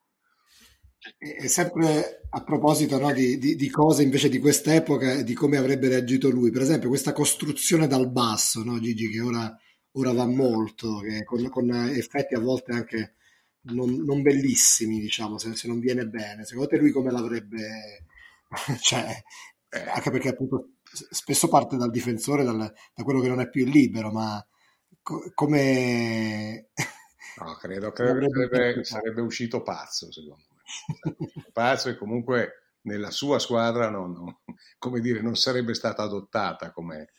[1.18, 5.56] E sempre a proposito no, di, di, di, cose invece di quest'epoca e di come
[5.56, 9.56] avrebbe reagito lui, per esempio questa costruzione dal basso, no, Gigi, che ora,
[9.92, 13.14] ora va molto, con, con, effetti a volte anche
[13.72, 16.44] non, non bellissimi, diciamo, se, se, non viene bene.
[16.44, 18.04] Secondo te lui come l'avrebbe...
[18.80, 19.22] cioè,
[19.68, 19.88] eh.
[19.88, 24.11] anche perché appunto spesso parte dal difensore, dal, da quello che non è più libero,
[24.11, 24.44] ma
[25.03, 26.70] co- come...
[27.38, 30.55] No, credo, credo che sarebbe, sarebbe, uscito pazzo, secondo me.
[31.53, 34.37] Pazzo e comunque nella sua squadra non, non,
[34.79, 37.12] come dire, non sarebbe stata adottata come,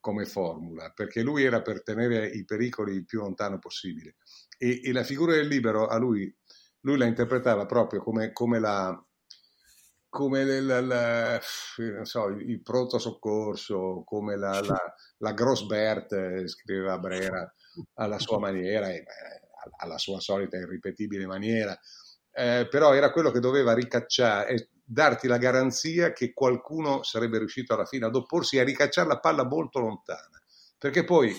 [0.00, 4.16] come, formula, perché lui era per tenere i pericoli il più lontano possibile.
[4.58, 6.34] E, e la figura del libero a lui,
[6.80, 9.06] lui la interpretava proprio come, come la,
[10.12, 11.40] come la, la,
[12.02, 17.50] so, il pronto soccorso, come la, la, la Grossbert, eh, scriveva Brera,
[17.94, 19.04] alla sua maniera, e,
[19.78, 21.74] alla sua solita irripetibile maniera,
[22.30, 27.72] eh, però era quello che doveva ricacciare e darti la garanzia che qualcuno sarebbe riuscito
[27.72, 30.38] alla fine ad opporsi e a ricacciare la palla molto lontana,
[30.76, 31.34] perché poi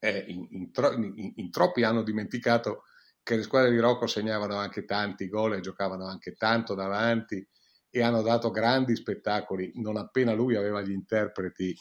[0.00, 2.82] eh, in, in, tro- in, in troppi hanno dimenticato
[3.22, 7.48] che le squadre di Rocco segnavano anche tanti gol e giocavano anche tanto davanti
[7.90, 11.74] e hanno dato grandi spettacoli non appena lui aveva gli interpreti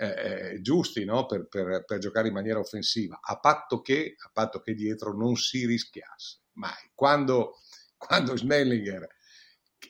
[0.00, 1.26] eh, eh, giusti no?
[1.26, 5.34] per, per, per, giocare in maniera offensiva, a patto, che, a patto che dietro non
[5.34, 6.90] si rischiasse mai.
[6.94, 7.56] Quando,
[7.96, 9.06] quando Snellinger,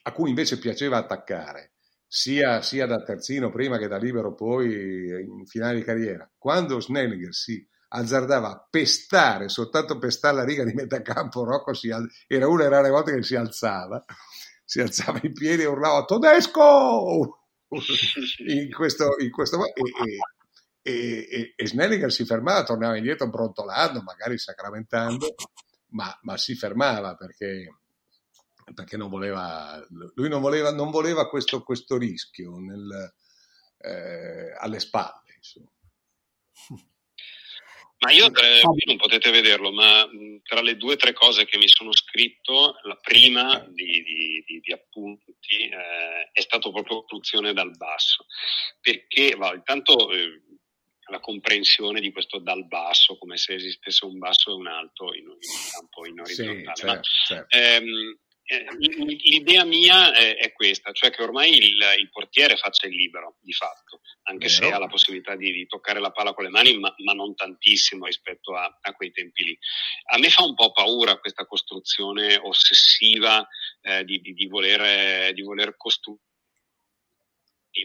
[0.05, 1.73] a cui invece piaceva attaccare,
[2.07, 7.35] sia, sia, da terzino prima che da libero poi in finale di carriera, quando Snellinger
[7.35, 11.90] si azzardava a pestare, soltanto pestare la riga di metà campo, Rocco si
[12.27, 14.03] era una delle rare volte che si alzava
[14.68, 17.38] si alzava in piedi e urlava Tedesco!
[18.48, 19.72] in questo, in questo e,
[20.83, 25.35] e, e, e, Snellinger si fermava, tornava indietro brontolando, magari sacramentando,
[25.92, 27.78] ma, ma si fermava perché,
[28.74, 29.83] perché non voleva,
[30.14, 33.14] lui non voleva, non voleva questo, questo rischio nel,
[33.78, 35.33] eh, alle spalle.
[35.35, 35.70] Insomma.
[38.00, 40.08] Ma io, eh, non potete vederlo, ma
[40.44, 44.61] tra le due o tre cose che mi sono scritto, la prima di, di, di,
[44.61, 48.26] di appunti eh, è stato proprio costruzione dal basso,
[48.80, 50.42] perché va, intanto eh,
[51.11, 55.24] la comprensione di questo dal basso, come se esistesse un basso e un alto in,
[55.24, 56.74] in campo in orizzontale.
[56.74, 57.56] Sì, certo, ma, certo.
[57.56, 63.37] Ehm, eh, l'idea mia è, questa, cioè che ormai il, il, portiere faccia il libero
[63.40, 64.66] di fatto, anche Vero.
[64.66, 67.34] se ha la possibilità di, di, toccare la palla con le mani, ma, ma non
[67.34, 69.58] tantissimo rispetto a, a, quei tempi lì.
[70.12, 73.46] A me fa un po' paura questa costruzione ossessiva
[73.82, 76.22] eh, di, di, di, voler, di voler costruire.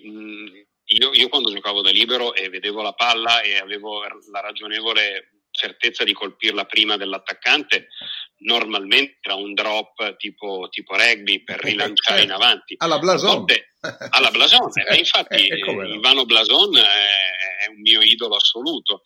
[0.07, 0.47] Mm,
[0.85, 6.03] io, io quando giocavo da libero e vedevo la palla e avevo la ragionevole certezza
[6.03, 7.87] di colpirla prima dell'attaccante,
[8.39, 12.75] normalmente era un drop tipo, tipo rugby per rilanciare in avanti.
[12.77, 13.45] Alla Blason.
[14.11, 19.01] alla Blason, e infatti eh, Ivano Blason è, è, un mio idolo assoluto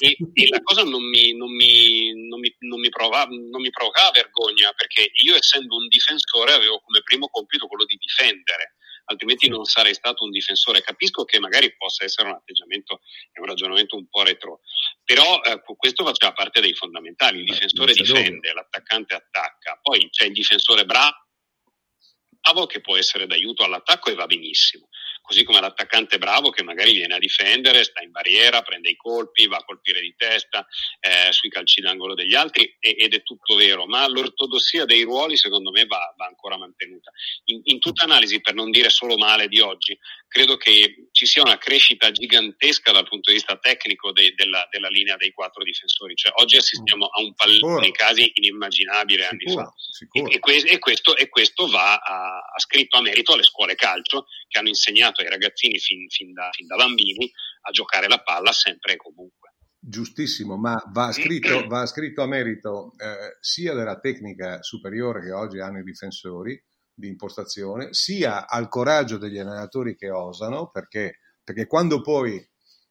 [0.00, 3.70] e, e la cosa non mi, non, mi, non, mi, non, mi prova, non mi
[3.70, 9.48] provocava vergogna perché io essendo un difensore avevo come primo compito quello di difendere altrimenti
[9.48, 10.82] non sarei stato un difensore.
[10.82, 13.00] Capisco che magari possa essere un atteggiamento
[13.32, 14.60] e un ragionamento un po' retro,
[15.04, 17.38] però eh, questo faceva parte dei fondamentali.
[17.38, 21.16] Il difensore difende, l'attaccante attacca, poi c'è il difensore bravo
[22.42, 24.88] bravo che può essere d'aiuto all'attacco e va benissimo
[25.22, 29.46] così come l'attaccante bravo che magari viene a difendere, sta in barriera, prende i colpi,
[29.46, 30.66] va a colpire di testa
[31.00, 35.70] eh, sui calci d'angolo degli altri ed è tutto vero, ma l'ortodossia dei ruoli secondo
[35.70, 37.10] me va, va ancora mantenuta.
[37.44, 39.96] In, in, tutta analisi, per non dire solo male di oggi,
[40.28, 44.88] credo che ci sia una crescita gigantesca dal punto di vista tecnico de, della, della,
[44.88, 49.64] linea dei quattro difensori, cioè oggi assistiamo a un pallone di casi inimmaginabile anni sicuro,
[49.64, 50.30] fa sicuro.
[50.30, 54.26] E, e, e, questo, e, questo, va a, a scritto a merito alle scuole calcio
[54.48, 57.30] che hanno insegnato ai ragazzini fin, fin, da, fin da bambini
[57.62, 59.50] a giocare la palla sempre e comunque.
[59.84, 65.58] Giustissimo, ma va scritto, va scritto a merito eh, sia della tecnica superiore che oggi
[65.58, 66.62] hanno i difensori
[66.94, 72.36] di impostazione, sia al coraggio degli allenatori che osano, perché, perché quando poi,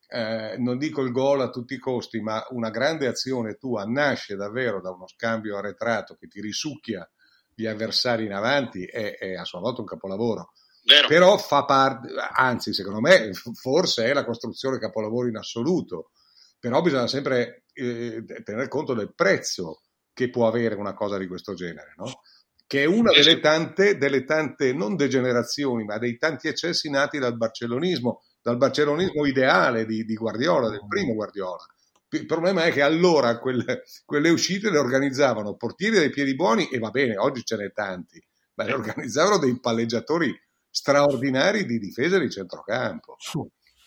[0.07, 4.35] eh, non dico il gol a tutti i costi, ma una grande azione tua nasce
[4.35, 7.09] davvero da uno scambio arretrato che ti risucchia
[7.53, 10.51] gli avversari in avanti, è, è a sua volta un capolavoro.
[10.83, 11.07] Vero.
[11.07, 16.11] Però fa parte, anzi, secondo me, forse è la costruzione capolavoro in assoluto.
[16.59, 19.81] Però bisogna sempre eh, tener conto del prezzo
[20.13, 22.21] che può avere una cosa di questo genere, no?
[22.67, 27.35] Che è una delle tante, delle tante, non degenerazioni, ma dei tanti eccessi nati dal
[27.35, 31.65] barcellonismo, dal barcellonismo ideale di, di Guardiola, del primo Guardiola.
[32.09, 36.77] Il problema è che allora quelle, quelle uscite le organizzavano portieri dei piedi buoni e
[36.77, 38.23] va bene, oggi ce n'è tanti,
[38.55, 40.33] ma le organizzavano dei palleggiatori
[40.71, 43.17] straordinari di difesa di centrocampo.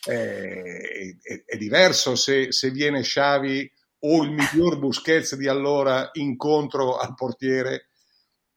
[0.05, 6.99] È, è, è diverso se, se, viene Xavi o il miglior Busquets di allora incontro
[6.99, 7.89] al portiere,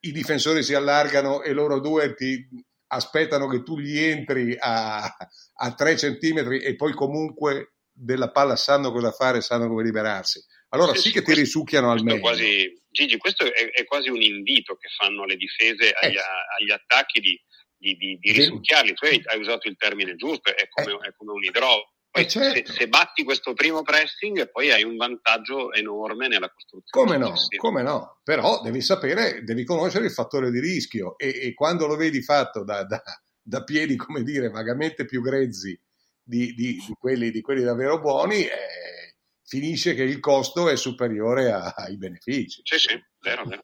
[0.01, 2.45] i difensori si allargano e loro due ti
[2.87, 8.91] aspettano che tu gli entri a, a 3 centimetri e poi comunque della palla sanno
[8.91, 10.43] cosa fare, sanno come liberarsi.
[10.69, 12.19] Allora sì, sì che ti risucchiano al meglio.
[12.19, 16.19] Quasi, Gigi, questo è, è, quasi un invito che fanno le difese agli, eh.
[16.59, 17.39] agli attacchi di
[17.77, 18.93] di, di, di risucchiarli.
[18.93, 21.09] Tu hai, hai, usato il termine giusto, è come, eh.
[21.09, 21.91] è come un idroforo.
[22.11, 22.71] Eh certo.
[22.71, 27.05] se, se, batti questo primo pressing poi hai un vantaggio enorme nella costruzione.
[27.05, 31.53] Come no, come no, però devi sapere, devi conoscere il fattore di rischio e, e
[31.53, 33.01] quando lo vedi fatto da, da,
[33.39, 35.79] da, piedi, come dire, vagamente più grezzi
[36.23, 41.73] di, di, di quelli, quelli, davvero buoni, eh, finisce che il costo è superiore a,
[41.75, 42.61] ai benefici.
[42.63, 43.63] Sì, sì, vero, vero.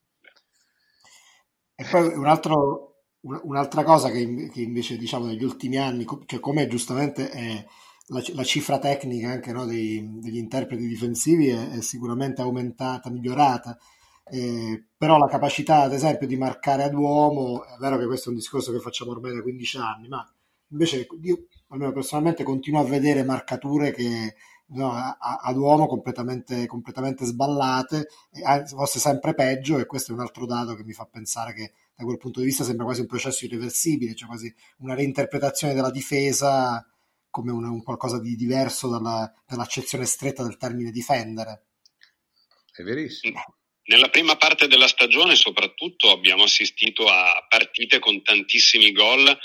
[1.76, 2.93] E poi un altro,
[3.26, 7.66] Un'altra cosa che, che, invece diciamo negli ultimi anni, cioè come giustamente è
[8.08, 13.78] la, la cifra tecnica anche no, dei, degli interpreti difensivi è, è sicuramente aumentata, migliorata,
[14.26, 18.32] eh, però la capacità ad esempio di marcare ad uomo, è vero che questo è
[18.32, 20.30] un discorso che facciamo ormai da 15 anni, ma
[20.70, 24.36] invece io almeno personalmente continuo a vedere marcature che
[24.68, 30.46] no, ad uomo completamente, completamente sballate, e fosse sempre peggio e questo è un altro
[30.46, 33.46] dato che mi fa pensare che da quel punto di vista sembra quasi un processo
[33.46, 36.86] irreversibile, cioè quasi una reinterpretazione della difesa
[37.30, 41.66] come un, un qualcosa di diverso dalla, dall'accezione stretta del termine difendere.
[42.72, 43.44] È verissimo.
[43.86, 49.38] Nella prima parte della stagione soprattutto abbiamo assistito a partite con tantissimi gol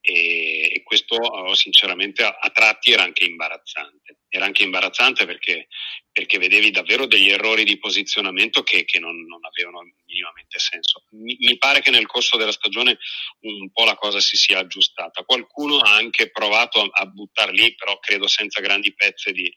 [0.00, 4.18] e, questo oh, sinceramente a, a, tratti era anche imbarazzante.
[4.34, 5.68] Era anche imbarazzante perché,
[6.10, 11.04] perché vedevi davvero degli errori di posizionamento che, che non, non, avevano minimamente senso.
[11.10, 12.98] Mi, mi, pare che nel corso della stagione
[13.42, 15.22] un po' la cosa si sia aggiustata.
[15.22, 19.54] Qualcuno ha anche provato a, a buttar lì, però credo senza grandi pezze di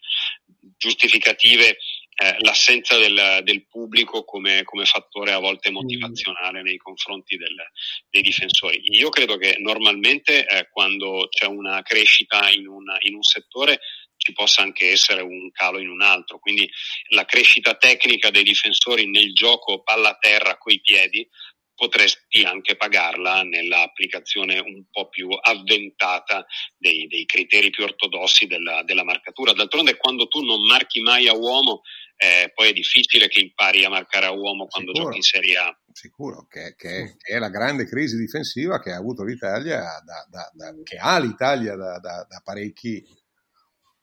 [0.78, 1.78] giustificative
[2.20, 7.56] eh, l'assenza del, del pubblico come, come, fattore a volte motivazionale nei confronti del,
[8.10, 8.82] dei difensori.
[8.96, 13.80] Io credo che normalmente eh, quando c'è una crescita in, una, in un settore
[14.18, 16.70] ci possa anche essere un calo in un altro, quindi
[17.10, 21.28] la crescita tecnica dei difensori nel gioco palla a terra coi piedi
[21.78, 26.44] potresti anche pagarla nell'applicazione un po' più avventata
[26.76, 29.54] dei, dei criteri più ortodossi della, della, marcatura.
[29.54, 31.82] D'altronde quando tu non marchi mai a uomo,
[32.16, 35.04] eh, poi è difficile che impari a marcare a uomo quando Sicuro.
[35.06, 35.80] giochi in Serie A.
[35.92, 40.52] Sicuro, che, che, che, è la grande crisi difensiva che ha avuto l'Italia, da, da,
[40.52, 43.06] da, che ha l'Italia da, parecchi,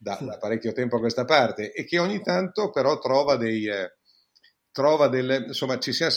[0.05, 3.67] da, parecchio tempo a questa parte e che ogni tanto però trova dei...
[3.67, 3.97] Eh,
[4.71, 6.13] trova delle, insomma, ci siamo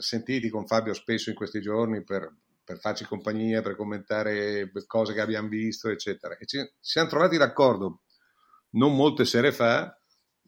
[0.00, 2.30] sentiti con Fabio spesso in questi giorni per,
[2.62, 6.36] per farci compagnia, per commentare cose che abbiamo visto, eccetera.
[6.36, 8.02] E ci, ci siamo trovati d'accordo
[8.72, 9.98] non molte sere fa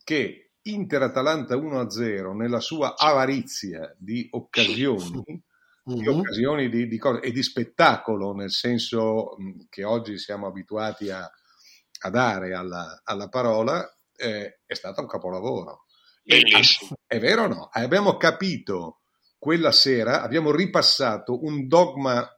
[0.05, 5.99] che Inter-Atalanta 1-0 nella sua avarizia di occasioni, mm-hmm.
[6.01, 9.37] di occasioni di, di cose, e di spettacolo, nel senso
[9.71, 11.31] che oggi siamo abituati a,
[12.01, 15.85] a dare alla, alla parola, eh, è stato un capolavoro.
[16.23, 16.97] Bellissimo.
[17.07, 17.69] È vero o no?
[17.73, 19.01] Abbiamo capito
[19.39, 22.29] quella sera, abbiamo ripassato un dogma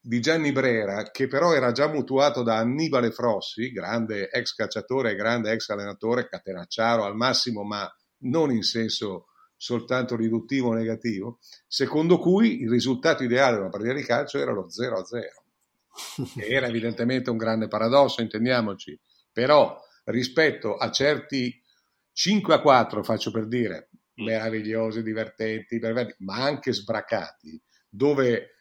[0.00, 5.14] di Gianni Brera, che però era già mutuato da Annibale Frossi, grande ex calciatore e
[5.14, 7.88] grande ex allenatore, catenacciaro al massimo, ma
[8.22, 9.26] non in senso
[9.56, 14.52] soltanto riduttivo o negativo, secondo cui il risultato ideale di una partita di calcio era
[14.52, 15.49] lo 0-0.
[16.36, 18.98] Era evidentemente un grande paradosso, intendiamoci,
[19.32, 21.62] però rispetto a certi
[22.14, 25.80] 5-4, faccio per dire, meravigliosi, divertenti,
[26.18, 28.54] ma anche sbracati, dove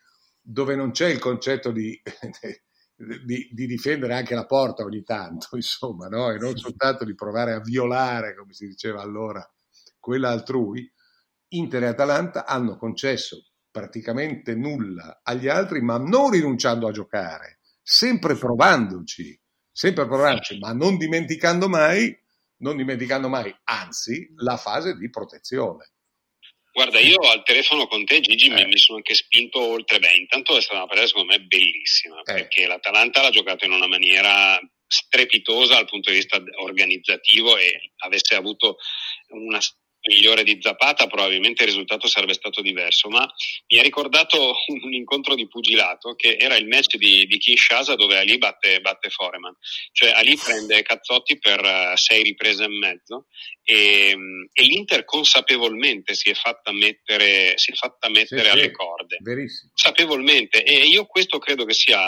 [0.51, 2.01] dove non c'è il concetto di,
[3.23, 6.31] di, di, difendere anche la porta ogni tanto, insomma, no?
[6.31, 9.47] e non soltanto di provare a violare, come si diceva allora,
[9.99, 10.91] quella altrui,
[11.49, 18.35] Inter e Atalanta hanno concesso praticamente nulla agli altri, ma non rinunciando a giocare, sempre
[18.35, 19.39] provandoci,
[19.71, 22.17] sempre provandoci, ma non dimenticando mai,
[22.57, 25.93] non dimenticando mai, anzi, la fase di protezione.
[26.71, 28.65] Guarda, io al telefono con te, Gigi, eh.
[28.65, 29.99] mi, sono anche spinto oltre.
[29.99, 32.33] Beh, intanto è stata una partita secondo me bellissima, eh.
[32.33, 38.35] perché l'Atalanta l'ha giocato in una maniera strepitosa dal punto di vista organizzativo e avesse
[38.35, 38.77] avuto
[39.29, 39.59] una
[40.01, 43.27] migliore di Zapata probabilmente il risultato sarebbe stato diverso, ma
[43.67, 48.17] mi ha ricordato un incontro di pugilato che era il match di, di Kinshasa dove
[48.17, 49.55] Ali batte, batte Foreman,
[49.91, 53.25] cioè Ali prende Cazzotti per uh, sei riprese e mezzo
[53.69, 54.15] e,
[54.51, 59.71] e, l'Inter consapevolmente si è fatta mettere, è fatta mettere sì, alle sì, corde, verissimo.
[59.75, 60.63] consapevolmente.
[60.63, 61.99] E io questo credo che sia,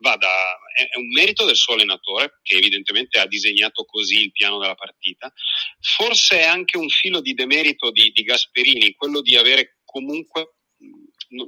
[0.00, 0.28] vada,
[0.74, 5.30] è un merito del suo allenatore che evidentemente ha disegnato così il piano della partita,
[5.78, 10.54] forse è anche un filo di demerito di, di Gasperini, quello di avere comunque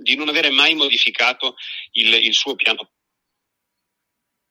[0.02, 1.56] di non avere mai modificato
[1.92, 2.90] il, il suo piano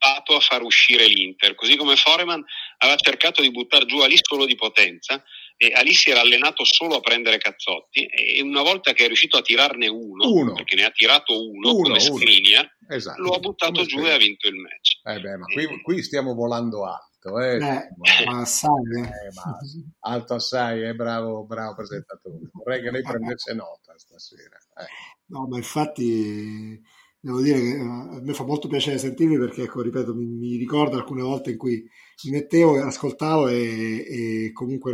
[0.05, 2.43] a far uscire l'Inter, così come Foreman
[2.79, 5.23] aveva cercato di buttare giù Ali solo di potenza
[5.55, 9.37] e Ali si era allenato solo a prendere cazzotti e una volta che è riuscito
[9.37, 10.53] a tirarne uno, uno.
[10.53, 13.21] perché ne ha tirato uno, uno come Skriniar, esatto.
[13.21, 14.99] lo ha buttato come giù e ha vinto il match.
[15.03, 17.55] Eh beh, ma qui, qui stiamo volando alto alto, eh.
[17.55, 19.01] eh ma assai, eh.
[19.01, 19.57] Eh, ma
[19.99, 22.49] alto assai, eh, bravo, bravo presentatore.
[22.51, 24.57] Vorrei che lei prendesse nota stasera.
[24.77, 24.85] Eh.
[25.27, 26.81] No, ma infatti
[27.19, 30.55] devo dire che eh, a me fa molto piacere sentirvi perché, ecco, ripeto, mi, mi
[30.57, 31.87] ricordo alcune volte in cui
[32.25, 34.93] mi mettevo, ascoltavo e, e comunque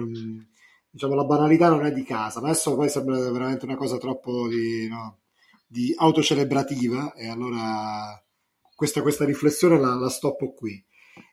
[0.89, 4.47] diciamo, la banalità non è di casa, ma adesso poi sembra veramente una cosa troppo
[4.47, 5.19] di, no,
[5.67, 8.21] di autocelebrativa e allora
[8.75, 10.83] questa, questa riflessione la, la stoppo qui.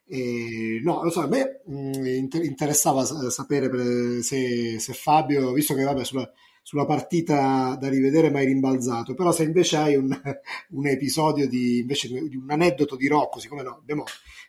[0.09, 5.83] E, no, lo so, a me mh, mm, interessava sapere se, se, Fabio, visto che
[5.83, 6.31] vabbè, sulla,
[6.63, 10.17] sulla, partita da rivedere mai rimbalzato, però se invece hai un,
[10.71, 14.05] un episodio di, invece, di un aneddoto di Rocco, siccome no, abbiamo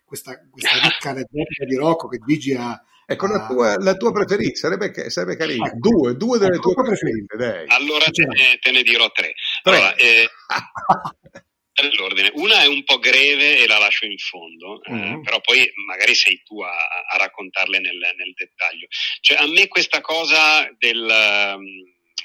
[0.05, 2.79] questa, questa ricca aneddota di Rocco che Gigi ha...
[3.09, 5.65] Ecco, la tua, la tua preferita sarebbe, sarebbe carino.
[5.65, 5.77] Ecco.
[5.77, 7.65] Due, due delle ecco, tue preferite, dai.
[7.69, 9.33] Allora te ne, te ne dirò tre.
[9.63, 9.75] tre.
[9.75, 10.27] Allora, eh,
[11.79, 12.31] All'ordine.
[12.33, 15.03] Una è un po' greve e la lascio in fondo, mm.
[15.03, 18.87] eh, però poi magari sei tu a, a raccontarle nel, nel, dettaglio.
[19.21, 21.63] Cioè, a me questa cosa del um,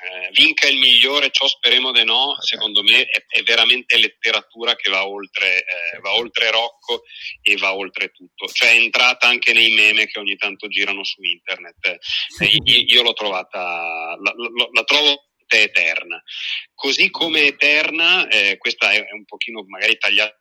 [0.04, 4.90] eh, vinca il migliore, ciò speriamo di no, secondo me è, è, veramente letteratura che
[4.90, 7.02] va oltre, eh, va oltre Rocco
[7.40, 8.48] e va oltre tutto.
[8.48, 11.98] Cioè è entrata anche nei meme che ogni tanto girano su internet.
[12.40, 16.22] Eh, io, io, l'ho trovata, la, la, la trovo eterna.
[16.74, 20.36] Così come eterna, eh, questa è, un pochino magari tagliata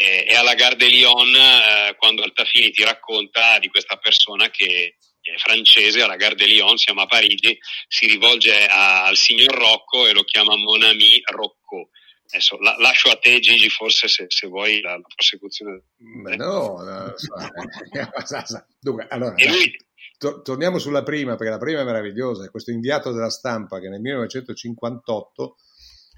[0.00, 4.96] eh, è alla Gare de Lyon eh, quando Altafini ti racconta di questa persona che
[5.20, 10.06] è francese alla Gare de Lyon, siamo a Parigi, si rivolge a, al signor Rocco
[10.06, 11.90] e lo chiama Mon ami Rocco.
[12.32, 15.82] Adesso la, lascio a te Gigi forse se, se vuoi la, la prosecuzione.
[15.96, 18.64] Beh, no, no so.
[18.80, 19.76] Dunque, allora, e lui,
[20.20, 23.88] to- torniamo sulla prima, perché la prima è meravigliosa, è questo inviato della stampa che
[23.88, 25.56] nel 1958,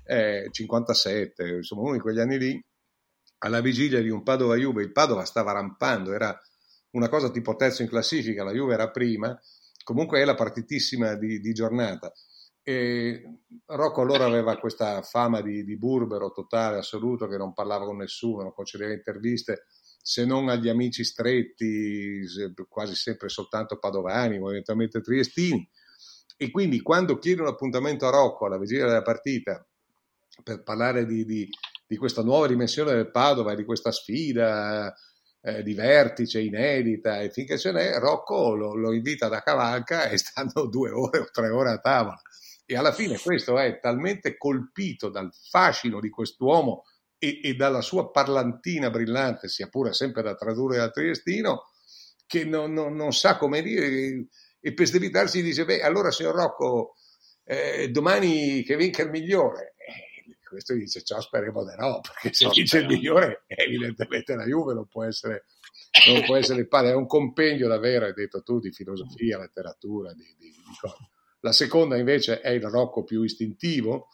[0.07, 2.67] eh, 57, insomma uno di quegli anni lì,
[3.39, 6.37] alla vigilia di un Padova-Juve, il Padova stava rampando, era
[6.91, 9.41] una cosa tipo terzo in classifica, la Juve era prima,
[9.85, 12.13] comunque è la partitissima di, di giornata.
[12.61, 13.23] E
[13.67, 18.43] Rocco allora aveva questa fama di, di, burbero totale, assoluto, che non parlava con nessuno,
[18.43, 19.67] non concedeva interviste,
[20.03, 22.25] se non agli amici stretti,
[22.69, 25.67] quasi sempre soltanto padovani o eventualmente triestini.
[26.37, 29.65] E quindi quando chiedo un appuntamento a Rocco alla vigilia della partita
[30.43, 31.49] per parlare di, di,
[31.87, 34.93] di questa nuova dimensione del Padova e di questa sfida
[35.41, 40.19] eh, di vertice inedita e finché ce n'è, Rocco lo, lo invita da cavalca e
[40.19, 42.21] stanno due ore o tre ore a tavola.
[42.67, 46.85] E alla fine questo è talmente colpito dal fascino di quest'uomo
[47.25, 51.69] e, e, dalla sua parlantina brillante, sia pure sempre da tradurre al triestino,
[52.27, 54.27] che non, non, non sa come dire
[54.61, 56.95] e per sdebitarsi dice, beh, allora signor Rocco,
[57.45, 59.75] eh, domani che vinca il migliore.
[59.77, 64.75] Eh, questo dice ciao speriamo di no, perché se dice il migliore evidentemente la Juve
[64.75, 65.45] non può essere,
[66.09, 70.13] non può essere il padre, è un compendio davvero, hai detto tu, di filosofia, letteratura,
[70.13, 71.09] di, di, di cose.
[71.41, 74.09] La seconda invece è il Rocco più istintivo,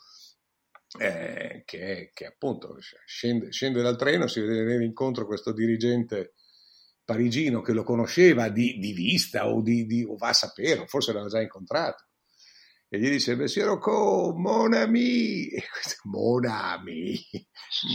[0.98, 6.32] eh, che, che, appunto scende, scende, dal treno, si vede venire incontro questo dirigente
[7.04, 11.12] parigino che lo conosceva di, di vista o, di, di, o va a sapere, forse
[11.12, 12.04] l'aveva già incontrato.
[12.90, 15.50] E gli dice, Messie Rocco, mon ami,
[16.04, 17.18] mon ami,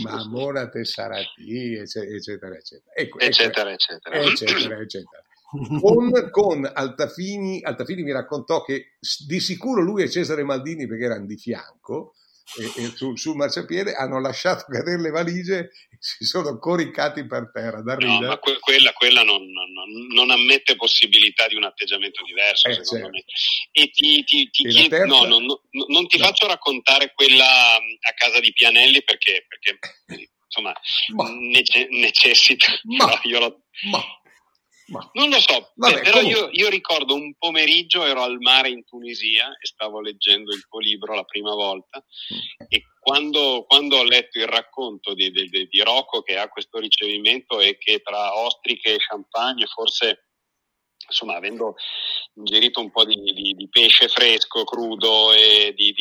[0.04, 2.94] ma mona te sarati, eccetera, eccetera, eccetera.
[2.94, 4.20] Ecco, eccetera, eccetera.
[4.20, 5.22] eccetera, eccetera.
[5.80, 11.26] Con, con Altafini, Altafini mi raccontò che di sicuro lui e Cesare Maldini, perché erano
[11.26, 12.14] di fianco,
[12.56, 17.50] e, e sul, sul, marciapiede hanno lasciato cadere le valigie e si sono coricati per
[17.52, 17.96] terra da.
[17.96, 22.74] No, ma que- quella, quella non, non, non, ammette possibilità di un atteggiamento diverso, eh,
[22.74, 23.10] secondo certo.
[23.10, 23.24] me.
[23.72, 26.24] E ti, ti, ti chiedo, no, no, non ti no.
[26.24, 29.78] faccio raccontare quella a casa di Pianelli perché, perché
[30.46, 30.72] insomma,
[31.50, 32.66] nece- necessita.
[32.84, 34.00] Ma, io lo, ma.
[34.86, 35.10] Ma...
[35.14, 39.48] Non lo so, Vabbè, però io, io, ricordo un pomeriggio ero al mare in Tunisia
[39.48, 42.66] e stavo leggendo il tuo libro la prima volta mm.
[42.68, 47.60] e quando, quando, ho letto il racconto di, di, di, Rocco che ha questo ricevimento
[47.60, 50.24] e che tra ostriche e champagne forse
[51.06, 51.74] insomma, avendo
[52.34, 55.92] ingerito un po' di, di, pesce fresco, crudo e di,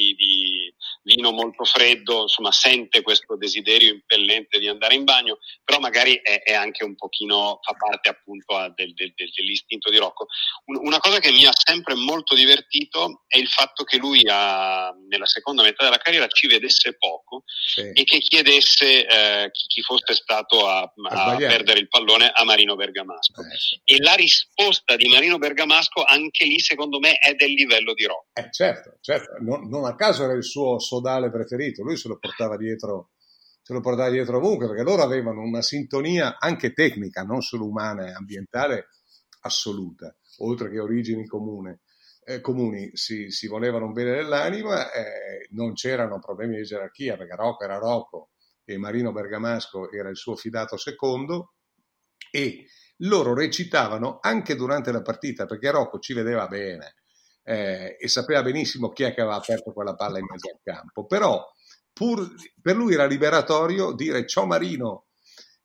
[1.03, 6.41] vino molto freddo, insomma, sente questo desiderio impellente di andare in bagno, però magari è,
[6.41, 10.27] è anche un pochino, fa parte appunto del, del, del, dell'istinto di Rocco.
[10.65, 15.25] una cosa che mi ha sempre molto divertito è il fatto che lui ha, nella
[15.25, 17.91] seconda metà della carriera ci vedesse poco sì.
[17.93, 22.75] e che chiedesse eh, chi, chi, fosse stato a, a perdere il pallone a Marino
[22.75, 23.41] Bergamasco.
[23.41, 23.81] Eh, sì.
[23.83, 28.27] E la risposta di Marino Bergamasco anche lì secondo me è del livello di Rocco.
[28.33, 29.35] Eh, certo, certo.
[29.39, 33.11] Non, non, a caso era il suo sodale preferito, lui se lo portava dietro,
[33.61, 38.07] se lo portava dietro ovunque perché loro avevano una sintonia anche tecnica, non solo umana
[38.07, 38.89] e ambientale,
[39.41, 41.81] assoluta, oltre che origini comune.
[42.25, 47.35] Eh, comuni si, si, volevano un bene dell'anima, eh, non c'erano problemi di gerarchia perché
[47.35, 48.29] Rocco era Rocco
[48.63, 51.55] e Marino Bergamasco era il suo fidato secondo
[52.31, 52.65] e
[52.99, 56.95] loro recitavano anche durante la partita perché Rocco ci vedeva bene
[57.43, 61.05] eh, e sapeva benissimo chi è che aveva aperto quella palla in mezzo al campo,
[61.05, 61.45] però
[61.91, 62.27] pur,
[62.61, 65.05] per lui era liberatorio dire ciao Marino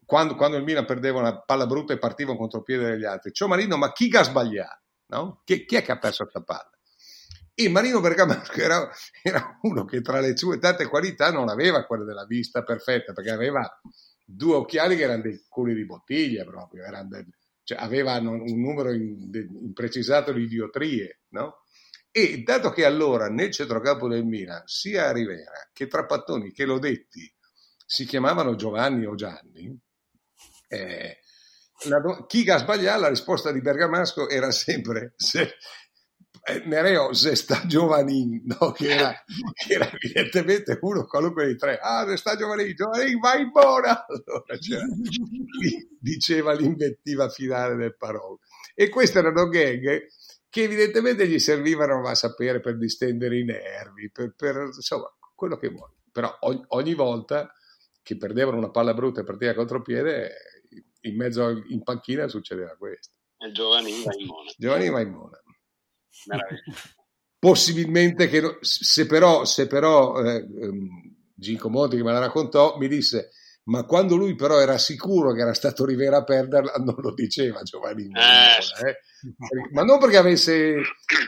[0.05, 3.49] quando, quando, il Milan perdeva una palla brutta e partiva un contropiede degli altri, ciao
[3.49, 4.83] Marino ma chi ha sbagliato?
[5.09, 5.41] No?
[5.45, 6.71] Chi, chi, è che ha perso questa palla?
[7.55, 8.89] E Marino Bergamasco era,
[9.23, 13.31] era uno che tra le sue tante qualità non aveva quella della vista perfetta perché
[13.31, 13.69] aveva
[14.25, 17.27] due occhiali che erano dei culi di bottiglia proprio, del,
[17.65, 21.65] cioè avevano un numero imprecisato di diotrie, no?
[22.19, 27.33] E dato che allora nel centrocampo del Milan sia Rivera che Trapattoni che Lodetti
[27.87, 29.79] si chiamavano Giovanni o Gianni,
[30.67, 31.19] eh,
[31.85, 35.59] la, chi ha sbagliato la risposta di Bergamasco era sempre se,
[36.43, 38.73] eh, Nereo se sta giovanin, no?
[38.73, 39.15] che, era,
[39.55, 44.05] che, era, evidentemente uno qualunque dei tre, ah se sta giovanin, giovanin vai in buona,
[44.11, 44.59] allora
[46.01, 48.41] diceva l'invettiva finale del parole.
[48.75, 50.09] E queste erano gag
[50.51, 55.69] che evidentemente gli servivano a sapere per distendere i nervi, per, per insomma, quello che
[55.69, 55.91] vuoi.
[56.11, 57.53] Però ogni, ogni, volta
[58.03, 60.33] che perdevano una palla brutta e partiva contropiede,
[61.03, 63.17] in mezzo in panchina succedeva questo.
[63.37, 64.51] E Giovanni va in mona.
[64.57, 65.41] Giovanni va in mona.
[67.39, 72.89] Possibilmente che se però, se però eh, ehm, Ginco Monti che me la raccontò mi
[72.89, 73.31] disse
[73.69, 77.63] ma quando lui però era sicuro che era stato Rivera a perderla non lo diceva
[77.63, 78.87] Giovanni eh.
[78.89, 78.99] eh.
[79.73, 80.81] ma non perché avesse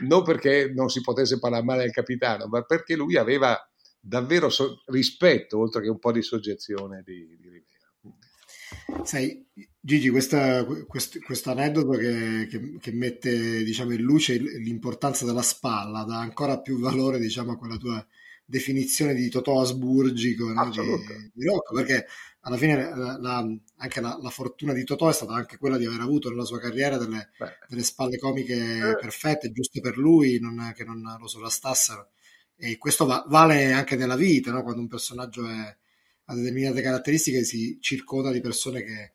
[0.03, 3.57] non perché non si potesse parlare male del capitano ma perché lui aveva
[4.01, 9.47] davvero so- rispetto oltre che un po' di soggezione di, di Rivera sai
[9.83, 16.61] Gigi, questo aneddoto che, che, che, mette diciamo, in luce l'importanza della spalla dà ancora
[16.61, 18.07] più valore diciamo, a quella tua
[18.51, 20.69] definizione di Totò asburgico no?
[20.69, 22.07] di, di Rocco, perché
[22.41, 25.85] alla fine la, la, anche la, la, fortuna di Totò è stata anche quella di
[25.85, 27.31] aver avuto nella sua carriera delle,
[27.69, 28.97] delle spalle comiche eh.
[28.99, 32.11] perfette, giuste per lui, non, che non lo sovrastassero.
[32.57, 34.63] E questo va, vale anche nella vita, no?
[34.63, 35.77] quando un personaggio è,
[36.25, 39.15] ha determinate caratteristiche si circonda di persone che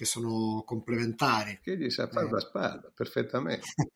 [0.00, 1.60] che sono complementari.
[1.62, 2.30] Che gli sa fare eh.
[2.30, 3.66] la spalla, perfettamente.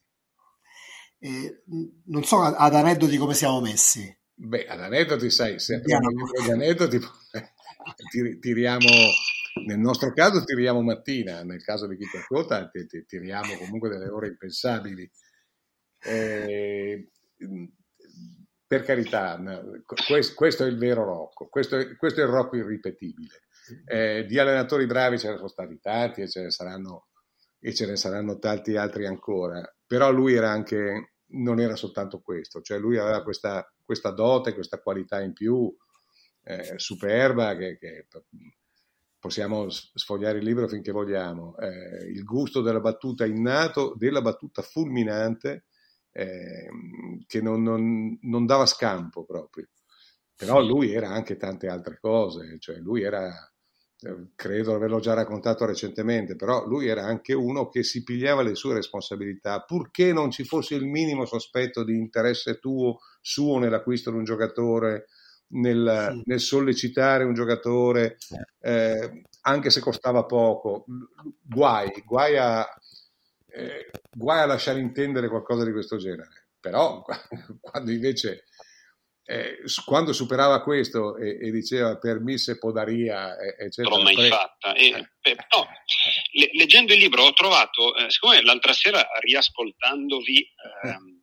[1.19, 1.63] eh,
[2.05, 4.15] non so ad aneddoti come siamo messi.
[4.35, 6.11] Beh, ad aneddoti, sai, se abbiamo
[6.45, 7.01] gli aneddoti
[8.41, 8.89] tiriamo,
[9.67, 12.71] nel nostro caso tiriamo mattina, nel caso di chi ti ascolta
[13.07, 15.11] tiriamo comunque delle ore impensabili.
[16.07, 17.09] Eh,
[18.67, 19.41] per carità,
[20.35, 23.43] questo, è il vero Rocco, questo è, questo è il Rocco irripetibile.
[23.87, 27.09] Eh, di allenatori bravi ce ne sono stati tanti e ce ne saranno,
[27.61, 32.61] e ce ne saranno tanti altri ancora, però lui era anche, non era soltanto questo,
[32.61, 35.75] cioè lui aveva questa, questa dote, questa qualità in più
[36.45, 38.07] eh, superba che, che,
[39.19, 45.65] possiamo sfogliare il libro finché vogliamo, eh, il gusto della battuta innato, della battuta fulminante
[46.13, 46.69] eh,
[47.27, 49.69] che non, non, non, dava scampo proprio.
[50.37, 53.31] Però lui era anche tante altre cose, cioè lui era,
[54.01, 58.55] eh, credo averlo già raccontato recentemente, però lui era anche uno che si pigliava le
[58.55, 64.19] sue responsabilità, purché non ci fosse il minimo sospetto di interesse tuo, suo nell'acquisto di
[64.19, 65.07] un giocatore,
[65.49, 66.23] nel, sì.
[66.25, 68.17] nel sollecitare un giocatore,
[68.61, 70.85] eh, anche se costava poco.
[71.43, 72.67] Guai, guai a,
[73.49, 76.49] eh, guai a lasciare intendere qualcosa di questo genere.
[76.61, 77.03] Però
[77.61, 78.45] quando invece
[79.27, 84.29] eh, quando superava questo e, e, diceva permisse podaria eccetera non l'ho mai pre...
[84.29, 85.37] fatta e, eh.
[85.57, 85.67] no,
[86.33, 91.14] le, leggendo il libro ho trovato eh, siccome l'altra sera riascoltandovi ehm,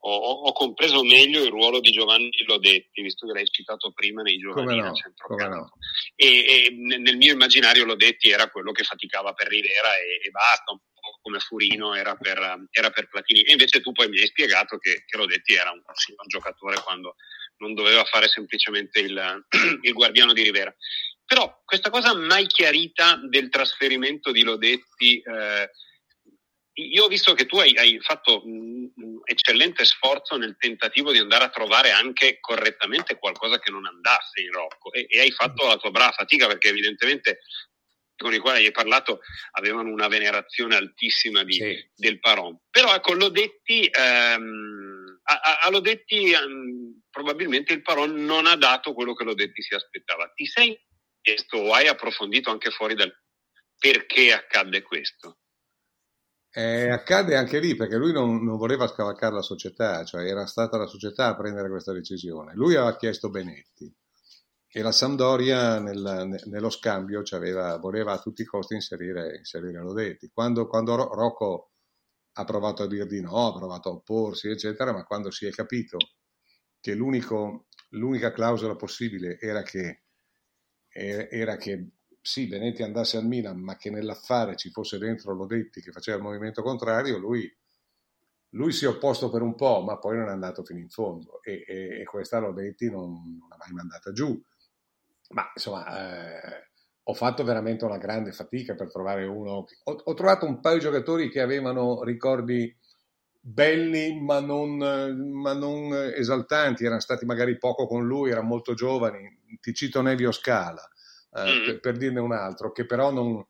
[0.00, 4.38] ho, ho, compreso meglio il ruolo di Giovanni Lodetti, visto che l'hai citato prima nei
[4.38, 4.92] giovani no.
[5.48, 5.72] No.
[6.14, 10.72] E, e, nel mio immaginario Lodetti era quello che faticava per Rivera e, e basta,
[10.72, 12.38] un po' come Furino era per,
[12.70, 13.42] era per, Platini.
[13.42, 17.16] E invece tu poi mi hai spiegato che, che Lodetti era un signor giocatore quando
[17.58, 19.46] non doveva fare semplicemente il,
[19.82, 20.74] il guardiano di Rivera.
[21.24, 25.70] Però questa cosa mai chiarita del trasferimento di Lodetti eh,
[26.78, 28.88] io ho visto che tu hai, hai fatto un,
[29.24, 34.50] eccellente sforzo nel tentativo di andare a trovare anche correttamente qualcosa che non andasse in
[34.50, 37.40] Rocco e, e hai fatto la tua brava fatica perché evidentemente
[38.16, 39.20] con i quali hai parlato
[39.52, 41.90] avevano una venerazione altissima di, sì.
[41.94, 42.58] del Paron.
[42.68, 49.14] Però ecco, Lodetti, ehm, a, a Lodetti um, probabilmente il Paron non ha dato quello
[49.14, 50.32] che Lodetti si aspettava.
[50.34, 50.76] Ti sei
[51.20, 53.14] chiesto o hai approfondito anche fuori dal
[53.78, 55.38] perché accadde questo?
[56.58, 60.76] Eh, accade anche lì perché lui non, non, voleva scavalcare la società, cioè era stata
[60.76, 62.52] la società a prendere questa decisione.
[62.54, 63.94] Lui aveva chiesto Benetti
[64.66, 67.22] e la Sampdoria nel, nello scambio
[67.78, 70.30] voleva a tutti i costi inserire, inserire Lodetti.
[70.34, 71.70] Quando, quando Rocco
[72.32, 75.50] ha provato a dire di no, ha provato a opporsi, eccetera, ma quando si è
[75.52, 75.96] capito
[76.80, 80.02] che l'unica clausola possibile era che,
[80.88, 81.97] era che
[82.28, 86.22] sì, Benetti andasse al Milan, ma che nell'affare ci fosse dentro Lodetti che faceva il
[86.22, 87.50] movimento contrario, lui,
[88.50, 91.42] lui si è opposto per un po', ma poi non è andato fino in fondo
[91.42, 94.38] e, e, e questa Lodetti non, non l'ha mai mandata giù.
[95.30, 96.68] Ma insomma, eh,
[97.02, 99.64] ho fatto veramente una grande fatica per trovare uno.
[99.84, 102.76] Ho, ho, trovato un paio di giocatori che avevano ricordi
[103.40, 109.56] belli ma non, ma non esaltanti, erano stati magari poco con lui, erano molto giovani.
[109.58, 110.86] Ti cito Nevio Scala
[111.32, 111.64] eh, mm.
[111.64, 113.44] per, per, dirne un altro, che però non,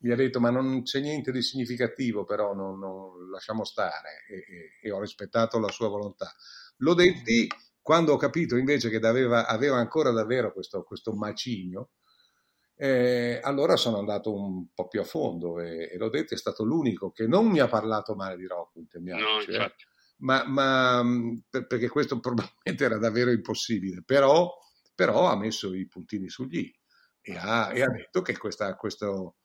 [0.00, 4.36] mi ha detto ma non c'è niente di significativo, però non, non lasciamo stare e,
[4.36, 6.32] e, e, ho rispettato la sua volontà.
[6.78, 7.48] L'ho detti
[7.82, 11.90] quando ho capito invece che aveva, aveva ancora davvero questo, questo macigno,
[12.76, 16.64] eh, allora sono andato un po' più a fondo e, e l'ho detto, è stato
[16.64, 19.74] l'unico che non mi ha parlato male di intendiamoci, no, eh.
[20.18, 21.02] ma, ma
[21.50, 24.54] per, perché questo probabilmente era davvero impossibile, però,
[24.94, 26.77] però ha messo i puntini sugli i
[27.28, 29.36] e ha, e ha detto che questa, questo,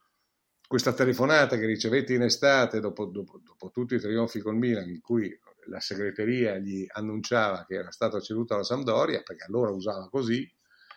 [0.66, 5.02] questa, telefonata che ricevette in estate dopo, dopo, dopo, tutti i trionfi con Milan in
[5.02, 10.50] cui la segreteria gli annunciava che era stato ceduto alla Sampdoria perché allora usava così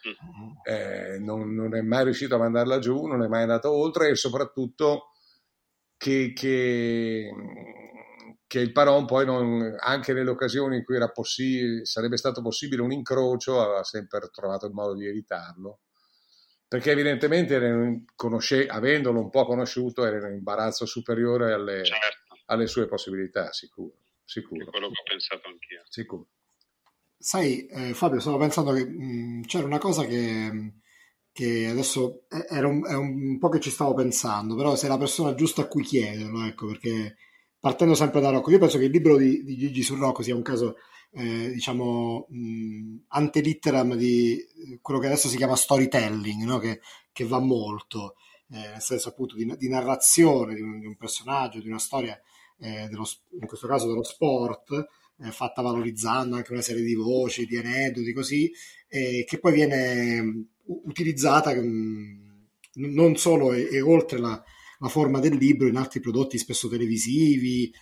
[0.06, 0.50] mm-hmm.
[0.62, 4.14] eh, non, non, è mai riuscito a mandarla giù non è mai andato oltre e
[4.14, 5.10] soprattutto
[5.96, 7.32] che, che,
[8.46, 12.92] che il Paron poi non, anche nelle occasioni in cui possi- sarebbe stato possibile un
[12.92, 15.80] incrocio aveva sempre trovato il modo di evitarlo
[16.68, 22.38] perché evidentemente conosce, avendolo un po' conosciuto era in un imbarazzo superiore alle, certo.
[22.46, 23.94] alle sue possibilità, sicuro.
[24.24, 24.64] sicuro.
[24.64, 25.82] È quello che ho pensato anch'io.
[25.88, 26.26] Sicuro.
[27.18, 30.72] Sai, eh, Fabio, stavo pensando che mh, c'era una cosa che,
[31.32, 35.34] che adesso era un, è un po' che ci stavo pensando, però sei la persona
[35.34, 37.16] giusta a cui chiederlo, ecco, perché
[37.60, 40.34] partendo sempre da Rocco, io penso che il libro di, di Gigi su Rocco sia
[40.34, 40.76] un caso
[41.16, 42.28] eh, diciamo,
[43.08, 44.38] antelitteram di
[44.82, 46.58] quello che adesso si chiama storytelling, no?
[46.58, 48.16] che, che, va molto,
[48.50, 52.20] eh, nel senso appunto di, di narrazione di un, di un, personaggio, di una storia,
[52.58, 53.08] eh, dello,
[53.40, 54.72] in questo caso dello sport,
[55.22, 58.52] eh, fatta valorizzando anche una serie di voci, di aneddoti così,
[58.88, 64.42] che poi viene utilizzata mh, non solo e, e oltre la,
[64.78, 67.72] la forma del libro in altri prodotti spesso televisivi,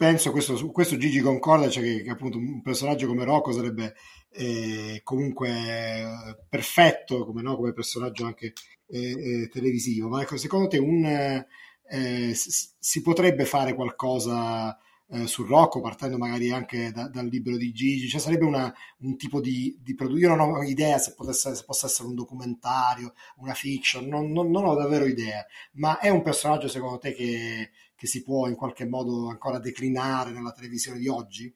[0.00, 3.96] penso questo, questo Gigi concorda, cioè che, che, appunto un personaggio come Rocco sarebbe
[4.30, 8.54] eh, comunque eh, perfetto come, no, come personaggio anche
[8.86, 14.74] eh, eh televisivo, ma ecco, secondo te un, eh, si potrebbe fare qualcosa
[15.10, 19.18] eh, su Rocco, partendo magari anche da, dal libro di Gigi, cioè sarebbe una, un
[19.18, 20.18] tipo di, di prodotto.
[20.18, 24.50] Io non ho idea se, potesse, se, possa essere un documentario, una fiction, non, non,
[24.50, 27.70] non, ho davvero idea, ma è un personaggio secondo te che,
[28.00, 31.54] che si può in qualche modo ancora declinare nella televisione di oggi?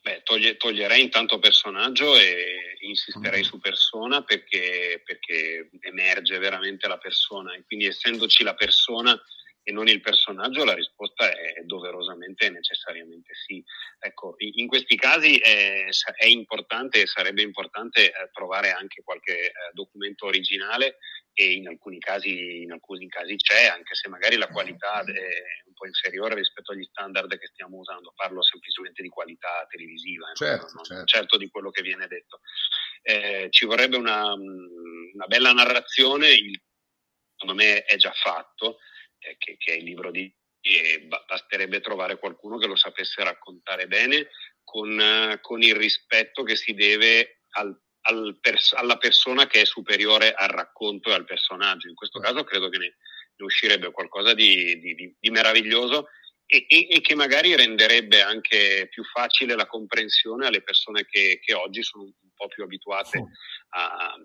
[0.00, 7.52] Beh, toglie, toglierei intanto personaggio e insisterei su persona perché, perché emerge veramente la persona
[7.52, 9.20] e quindi essendoci la persona
[9.64, 13.60] e non il personaggio, la risposta è doverosamente e necessariamente sì.
[13.98, 19.52] Ecco, in questi casi è, è importante e sarebbe importante eh, trovare anche qualche eh,
[19.72, 20.98] documento originale
[21.32, 25.72] e in alcuni, casi, in alcuni casi c'è, anche se magari la qualità è un
[25.74, 28.12] po' inferiore rispetto agli standard che stiamo usando.
[28.14, 31.04] Parlo semplicemente di qualità televisiva, eh, certo, non, certo.
[31.06, 32.40] certo di quello che viene detto.
[33.02, 36.60] Eh, ci vorrebbe una, una bella narrazione, il,
[37.36, 38.78] secondo me è già fatto,
[39.18, 43.86] eh, che, che, è il libro di e basterebbe trovare qualcuno che lo sapesse raccontare
[43.86, 44.28] bene
[44.62, 49.64] con, eh, con il rispetto che si deve al, al pers- alla persona che è
[49.64, 51.88] superiore al racconto e al personaggio.
[51.88, 52.96] In questo caso credo che ne,
[53.36, 56.08] ne uscirebbe qualcosa di, di, di, meraviglioso
[56.46, 61.54] e, e, e, che magari renderebbe anche più facile la comprensione alle persone che, che
[61.54, 63.18] oggi sono un po' più abituate
[63.70, 64.16] a, a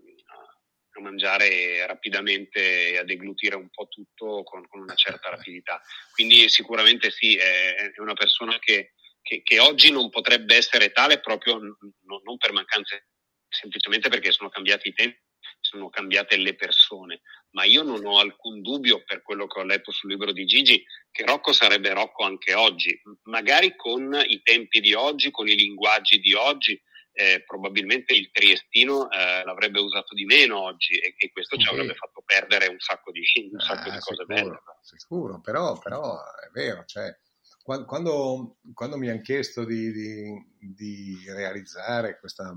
[1.01, 5.81] mangiare rapidamente e a deglutire un po' tutto con, con una certa rapidità.
[6.13, 11.19] Quindi sicuramente sì, è, è una persona che, che, che, oggi non potrebbe essere tale
[11.19, 11.75] proprio n-
[12.23, 13.07] non per mancanze,
[13.55, 15.19] semplicemente perché sono cambiati i tempi,
[15.59, 17.21] sono cambiate le persone.
[17.51, 20.83] Ma io non ho alcun dubbio, per quello che ho letto sul libro di Gigi,
[21.11, 26.19] che Rocco sarebbe Rocco anche oggi, magari con i tempi di oggi, con i linguaggi
[26.19, 26.79] di oggi,
[27.17, 31.95] eh, probabilmente il triestino eh, l'avrebbe usato di meno oggi e, e questo ci avrebbe
[31.95, 34.61] fatto perdere un sacco di, un sacco ah, di cose sicuro, belle.
[34.81, 37.17] Sicuro, però, però è vero, cioè,
[37.63, 42.55] quando, quando, mi hanno chiesto di, di, di, realizzare questa,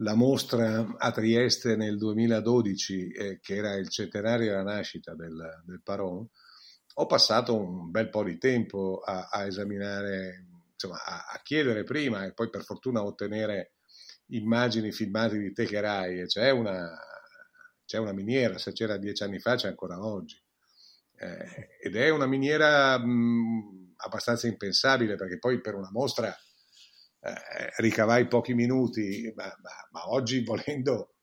[0.00, 5.82] la mostra a Trieste nel 2012, eh, che era il centenario della nascita del, del
[5.82, 6.26] Paron,
[6.94, 12.24] ho passato un bel po' di tempo a, a esaminare insomma, a, a, chiedere prima
[12.24, 13.74] e poi per fortuna ottenere
[14.28, 16.26] immagini filmate di Techerai.
[16.26, 16.98] C'è una,
[17.84, 20.42] c'è una miniera, se c'era dieci anni fa c'è ancora oggi.
[21.16, 26.34] Eh, ed è una miniera mh, abbastanza impensabile perché poi per una mostra
[27.20, 31.14] eh, ricavai pochi minuti, ma, ma, ma oggi volendo,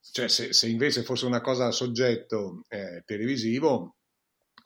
[0.00, 3.96] cioè se, se, invece fosse una cosa a soggetto eh, televisivo,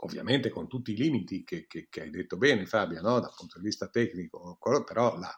[0.00, 3.18] ovviamente con tutti i limiti che, che, che hai detto bene Fabio, no?
[3.20, 5.34] dal punto di vista tecnico, però la,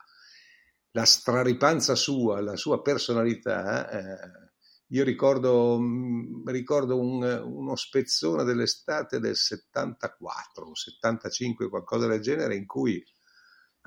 [0.92, 4.51] la straripanza sua, la sua personalità, eh,
[4.88, 12.57] io ricordo, mm, ricordo un, uno spezzone dell'estate del 74 o 75, qualcosa del genere,
[12.57, 13.03] in cui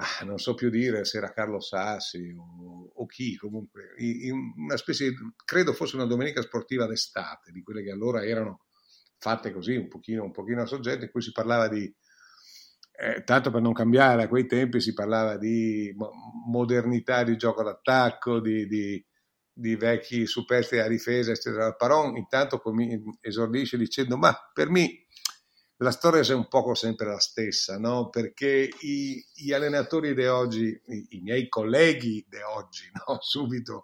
[0.02, 3.94] ah, non so più dire se era Carlo Sassi o, o chi, comunque,
[4.58, 8.66] una specie, di, credo fosse una domenica sportiva d'estate, di quelle che allora erano
[9.18, 11.84] fatte così, un pochino, un pochino a soggetto, in cui si parlava di,
[12.94, 15.96] eh, tanto per non cambiare, a quei tempi si parlava di
[16.48, 19.06] modernità di gioco d'attacco, di, di,
[19.54, 21.74] di vecchi superstiti a difesa, eccetera.
[21.74, 22.62] Paron intanto
[23.20, 25.06] esordisce dicendo, ma per me
[25.82, 28.10] la storia è un poco sempre la stessa, no?
[28.10, 33.18] perché i, gli allenatori di oggi, i, i, miei colleghi di oggi, no?
[33.22, 33.84] subito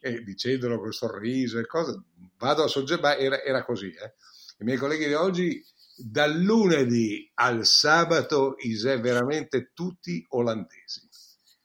[0.00, 2.02] eh, dicendolo con sorriso e cose,
[2.36, 4.14] vado a soggettare, era, era così, eh?
[4.58, 5.64] i miei colleghi di oggi,
[5.96, 11.08] dal lunedì al sabato, è veramente tutti olandesi.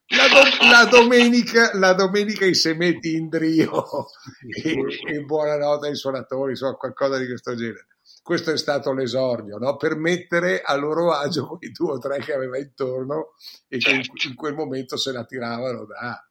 [0.07, 4.07] La, do- la, domenica, la domenica i semetti in drio
[4.63, 4.77] e,
[5.07, 7.88] e buonanotte ai suonatori, insomma, qualcosa di questo genere.
[8.24, 9.76] Questo è stato l'esordio, no?
[9.76, 13.34] per mettere a loro agio quei due o tre che aveva intorno
[13.67, 16.26] e che in, in quel momento se la tiravano da,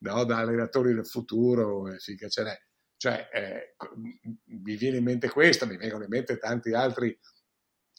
[0.00, 0.24] no?
[0.24, 2.56] da allenatori del futuro, e finché ce n'è.
[2.98, 3.74] Cioè, eh,
[4.44, 7.18] mi viene in mente questo, mi vengono in mente tanti altri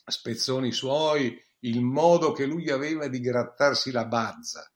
[0.05, 4.71] spezzoni suoi, il modo che lui aveva di grattarsi la bazza,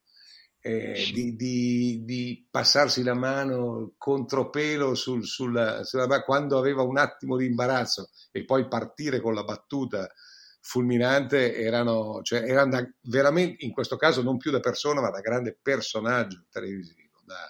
[0.68, 7.38] eh, di, di, di, passarsi la mano contropelo sul, sulla, sulla, quando aveva un attimo
[7.38, 10.12] di imbarazzo e poi partire con la battuta
[10.60, 15.22] fulminante erano, cioè, erano da, veramente, in questo caso non più da persona, ma da
[15.22, 17.50] grande personaggio televisivo, da,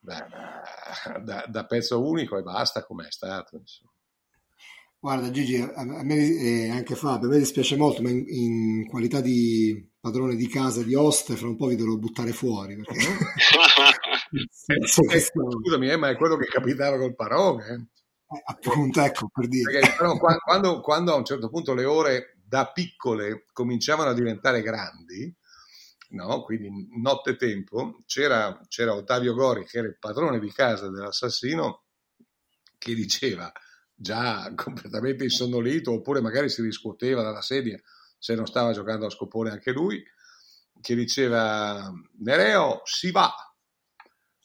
[1.22, 3.56] da, da, pezzo unico e basta come è stato.
[3.56, 3.93] Insomma.
[5.04, 9.20] Guarda Gigi, a me e anche Fabio, a me dispiace molto, ma in, in, qualità
[9.20, 12.74] di padrone di casa di oste, fra un po' vi dovrò buttare fuori.
[12.74, 13.04] Perché...
[15.12, 17.90] eh, scusami, eh, ma è quello che capitava col Parone.
[18.26, 19.72] Eh, appunto, ecco, per dire.
[19.72, 24.62] Perché, però, quando, quando, a un certo punto le ore da piccole cominciavano a diventare
[24.62, 25.30] grandi,
[26.12, 26.42] no?
[26.44, 31.82] quindi notte tempo, c'era, c'era Ottavio Gori, che era il padrone di casa dell'assassino,
[32.78, 33.52] che diceva
[33.94, 37.80] già completamente insonnolito, oppure magari si riscuoteva dalla sedia
[38.18, 40.02] se non stava giocando a scopone anche lui,
[40.80, 43.30] che diceva Nereo si va,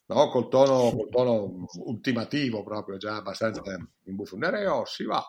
[0.08, 0.30] no?
[0.30, 3.62] col, tono, col tono ultimativo proprio, già abbastanza
[4.04, 5.24] in buffo, Nereo si va.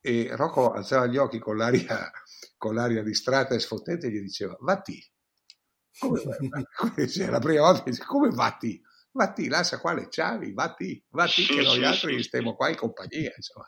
[0.00, 2.10] E Rocco alzava gli occhi con l'aria,
[2.56, 5.00] con l'aria distratta e sfottente e gli diceva, vatti.
[5.98, 6.20] Come,
[7.30, 8.80] la prima volta dice, come vatti?
[9.18, 13.66] Vatti, lascia qua le chiavi, vatti, vatti che noi altri stiamo qua in compagnia, insomma.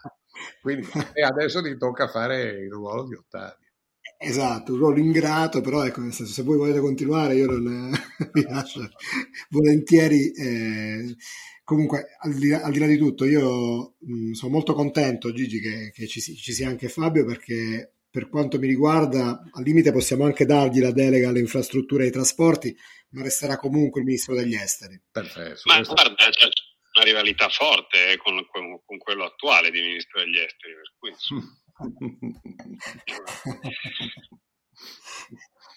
[0.62, 3.68] Quindi, e adesso ti tocca fare il ruolo di Ottavio.
[4.16, 7.90] Esatto, un ruolo ingrato, però ecco, nel senso, se voi volete continuare io non
[8.32, 8.88] vi lascio
[9.48, 10.30] volentieri.
[10.32, 11.16] Eh,
[11.64, 15.60] comunque, al di, là, al di, là, di tutto, io mh, sono molto contento, Gigi,
[15.60, 20.24] che, che ci, ci, sia anche Fabio, perché per quanto mi riguarda, al limite possiamo
[20.24, 22.76] anche dargli la delega alle infrastrutture e ai trasporti,
[23.10, 25.00] ma resterà comunque il ministro degli esteri.
[25.10, 25.60] Perfetto.
[25.64, 25.94] Ma questo...
[25.94, 26.48] guarda, c'è
[26.96, 31.14] una rivalità forte con, con, con, quello attuale di ministro degli esteri, per cui...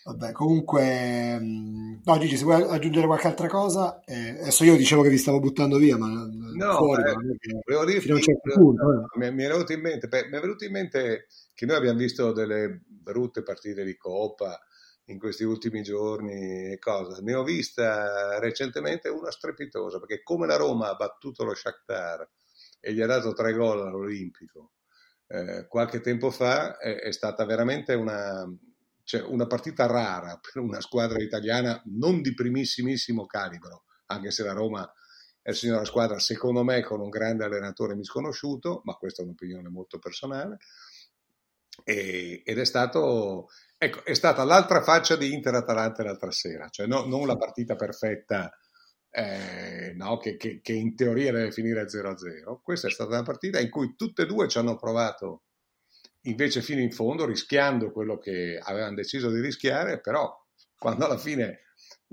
[0.06, 5.02] Vabbè, comunque, mm, no, Gigi, se vuoi aggiungere qualche altra cosa, eh, adesso io dicevo
[5.02, 7.16] che vi stavo buttando via, ma no, fuori, eh,
[7.64, 9.06] volevo dirti, a un certo punto, eh.
[9.18, 12.32] mi, mi, è venuto in mente, mi è venuto in mente che noi abbiamo visto
[12.32, 14.60] delle brutte partite di Coppa
[15.06, 17.22] in questi ultimi giorni e cosa.
[17.22, 22.30] Ne ho vista recentemente una strepitosa, perché come la Roma ha battuto lo Shakhtar
[22.80, 24.74] e gli ha dato tre gol all'Olimpico
[25.34, 28.47] eh, qualche tempo fa, è, è stata veramente una,
[29.04, 34.54] cioè una partita rara per una squadra italiana non di primissimissimo calibro, anche se la
[34.54, 34.89] Roma
[35.41, 39.68] è il signora squadra, secondo me, con un grande allenatore misconosciuto, ma questa è un'opinione
[39.70, 40.58] molto personale.
[41.84, 43.48] E, ed è stato
[43.84, 48.50] Ecco, è stata l'altra faccia di Inter-Atalanta l'altra sera, cioè no, non la partita perfetta
[49.10, 52.62] eh, no, che, che, che, in teoria deve finire 0-0.
[52.64, 55.44] Questa è stata una partita in cui tutte e due ci hanno provato
[56.22, 60.34] invece fino in fondo, rischiando quello che avevano deciso di rischiare, però
[60.78, 61.64] quando alla fine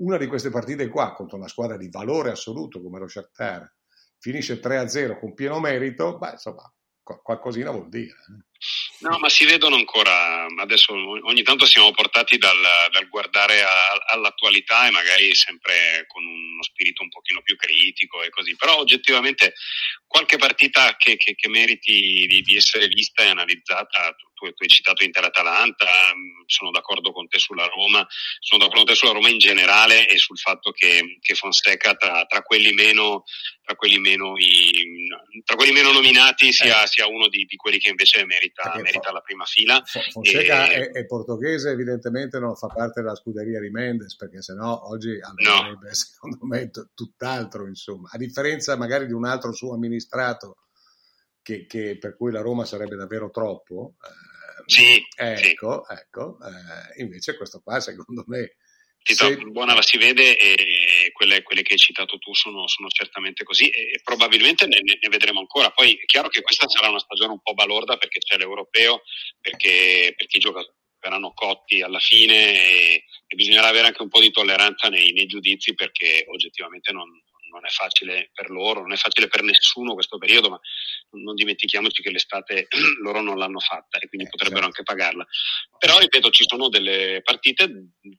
[0.01, 3.73] una di queste partite qua contro una squadra di valore assoluto come lo Shakhtar
[4.19, 6.69] finisce 3-0 con pieno merito, beh, insomma,
[7.01, 8.11] qualcosina vuol dire.
[8.11, 8.50] Eh.
[8.99, 12.59] No, ma si vedono ancora, adesso ogni tanto siamo portati dal,
[12.91, 18.29] dal guardare a, all'attualità e magari sempre con uno spirito un pochino più critico e
[18.29, 19.55] così, però oggettivamente
[20.05, 24.69] qualche partita che, che, che meriti di, di, essere vista e analizzata, tu, tu hai
[24.69, 28.05] citato Inter-Atalanta, mm, sono d'accordo con te sulla Roma,
[28.39, 32.25] sono d'accordo con te sulla Roma in generale e sul fatto che, che Fonseca tra,
[32.25, 33.23] tra quelli meno
[33.71, 35.07] tra quelli meno, i,
[35.45, 36.87] tra quelli meno nominati sia, eh.
[36.87, 38.50] sia uno di, di, quelli che invece merita,
[38.81, 39.81] merita la prima fila.
[39.83, 40.89] Fonseca e...
[40.89, 45.87] è, è, portoghese, evidentemente non fa parte della scuderia di Mendes, perché sennò oggi andrebbe
[45.87, 45.93] no.
[45.93, 48.09] secondo me tutt'altro, insomma.
[48.11, 50.57] A differenza magari di un altro suo amministrato,
[51.41, 53.95] che, che per cui la Roma sarebbe davvero troppo.
[54.01, 55.93] Eh, sì, ecco, sì.
[55.93, 58.55] ecco eh, invece questo qua secondo me
[59.03, 59.35] Sì.
[59.49, 63.69] buona la si vede e quelle, quelle, che hai citato tu sono, sono certamente così
[63.69, 65.71] e, probabilmente ne, ne, vedremo ancora.
[65.71, 69.01] Poi è chiaro che questa sarà una stagione un po' balorda perché c'è l'europeo,
[69.39, 74.21] perché, perché i giocatori verranno cotti alla fine e, e, bisognerà avere anche un po'
[74.21, 77.09] di tolleranza nei, nei giudizi perché oggettivamente non,
[77.51, 80.59] non è facile per loro, non è facile per nessuno questo periodo, ma
[81.11, 82.67] non dimentichiamoci che l'estate
[83.03, 84.79] loro non l'hanno fatta e quindi eh, potrebbero certo.
[84.79, 85.25] anche pagarla.
[85.77, 87.69] Però, ripeto, ci sono delle partite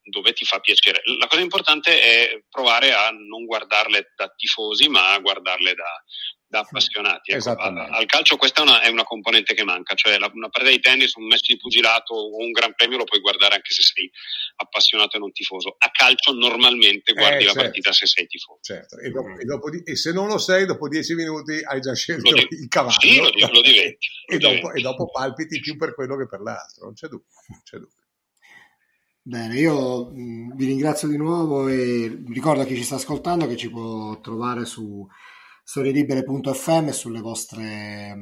[0.03, 1.03] dove ti fa piacere.
[1.19, 6.05] La cosa importante è provare a non guardarle da tifosi, ma a guardarle da,
[6.53, 7.33] da appassionati.
[7.33, 10.77] Ecco, al calcio questa è una, è una, componente che manca, cioè la, una partita
[10.77, 13.81] di tennis, un match di pugilato o un gran premio lo puoi guardare anche se
[13.81, 14.11] sei
[14.57, 15.77] appassionato e non tifoso.
[15.79, 17.57] A calcio normalmente guardi eh, certo.
[17.57, 18.59] la partita se sei tifoso.
[18.61, 18.99] Certo.
[18.99, 21.95] E, dopo, e, dopo di, e, se non lo sei, dopo dieci minuti hai già
[21.95, 23.01] scelto di, il cavallo.
[23.01, 24.09] Sì, lo, lo diventi.
[24.27, 27.33] e, dopo, e, dopo, palpiti più per quello che per l'altro, non c'è dubbio.
[27.49, 27.97] Non c'è dubbio.
[29.25, 33.57] Bene, io mh, vi ringrazio di nuovo e ricordo a chi ci sta ascoltando che
[33.57, 35.09] ci può trovare su
[35.63, 38.17] storielibere.fm e sulle vostre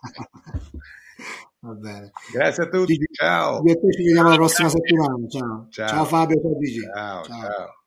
[1.61, 2.11] Va bene.
[2.31, 3.63] Grazie a tutti, ciao.
[3.65, 5.17] ci vediamo la prossima settimana.
[5.29, 5.69] Ciao.
[5.71, 5.89] ciao.
[5.89, 6.81] ciao Fabio, ciao Gigi.
[6.81, 7.25] ciao.
[7.25, 7.41] ciao.
[7.41, 7.84] ciao.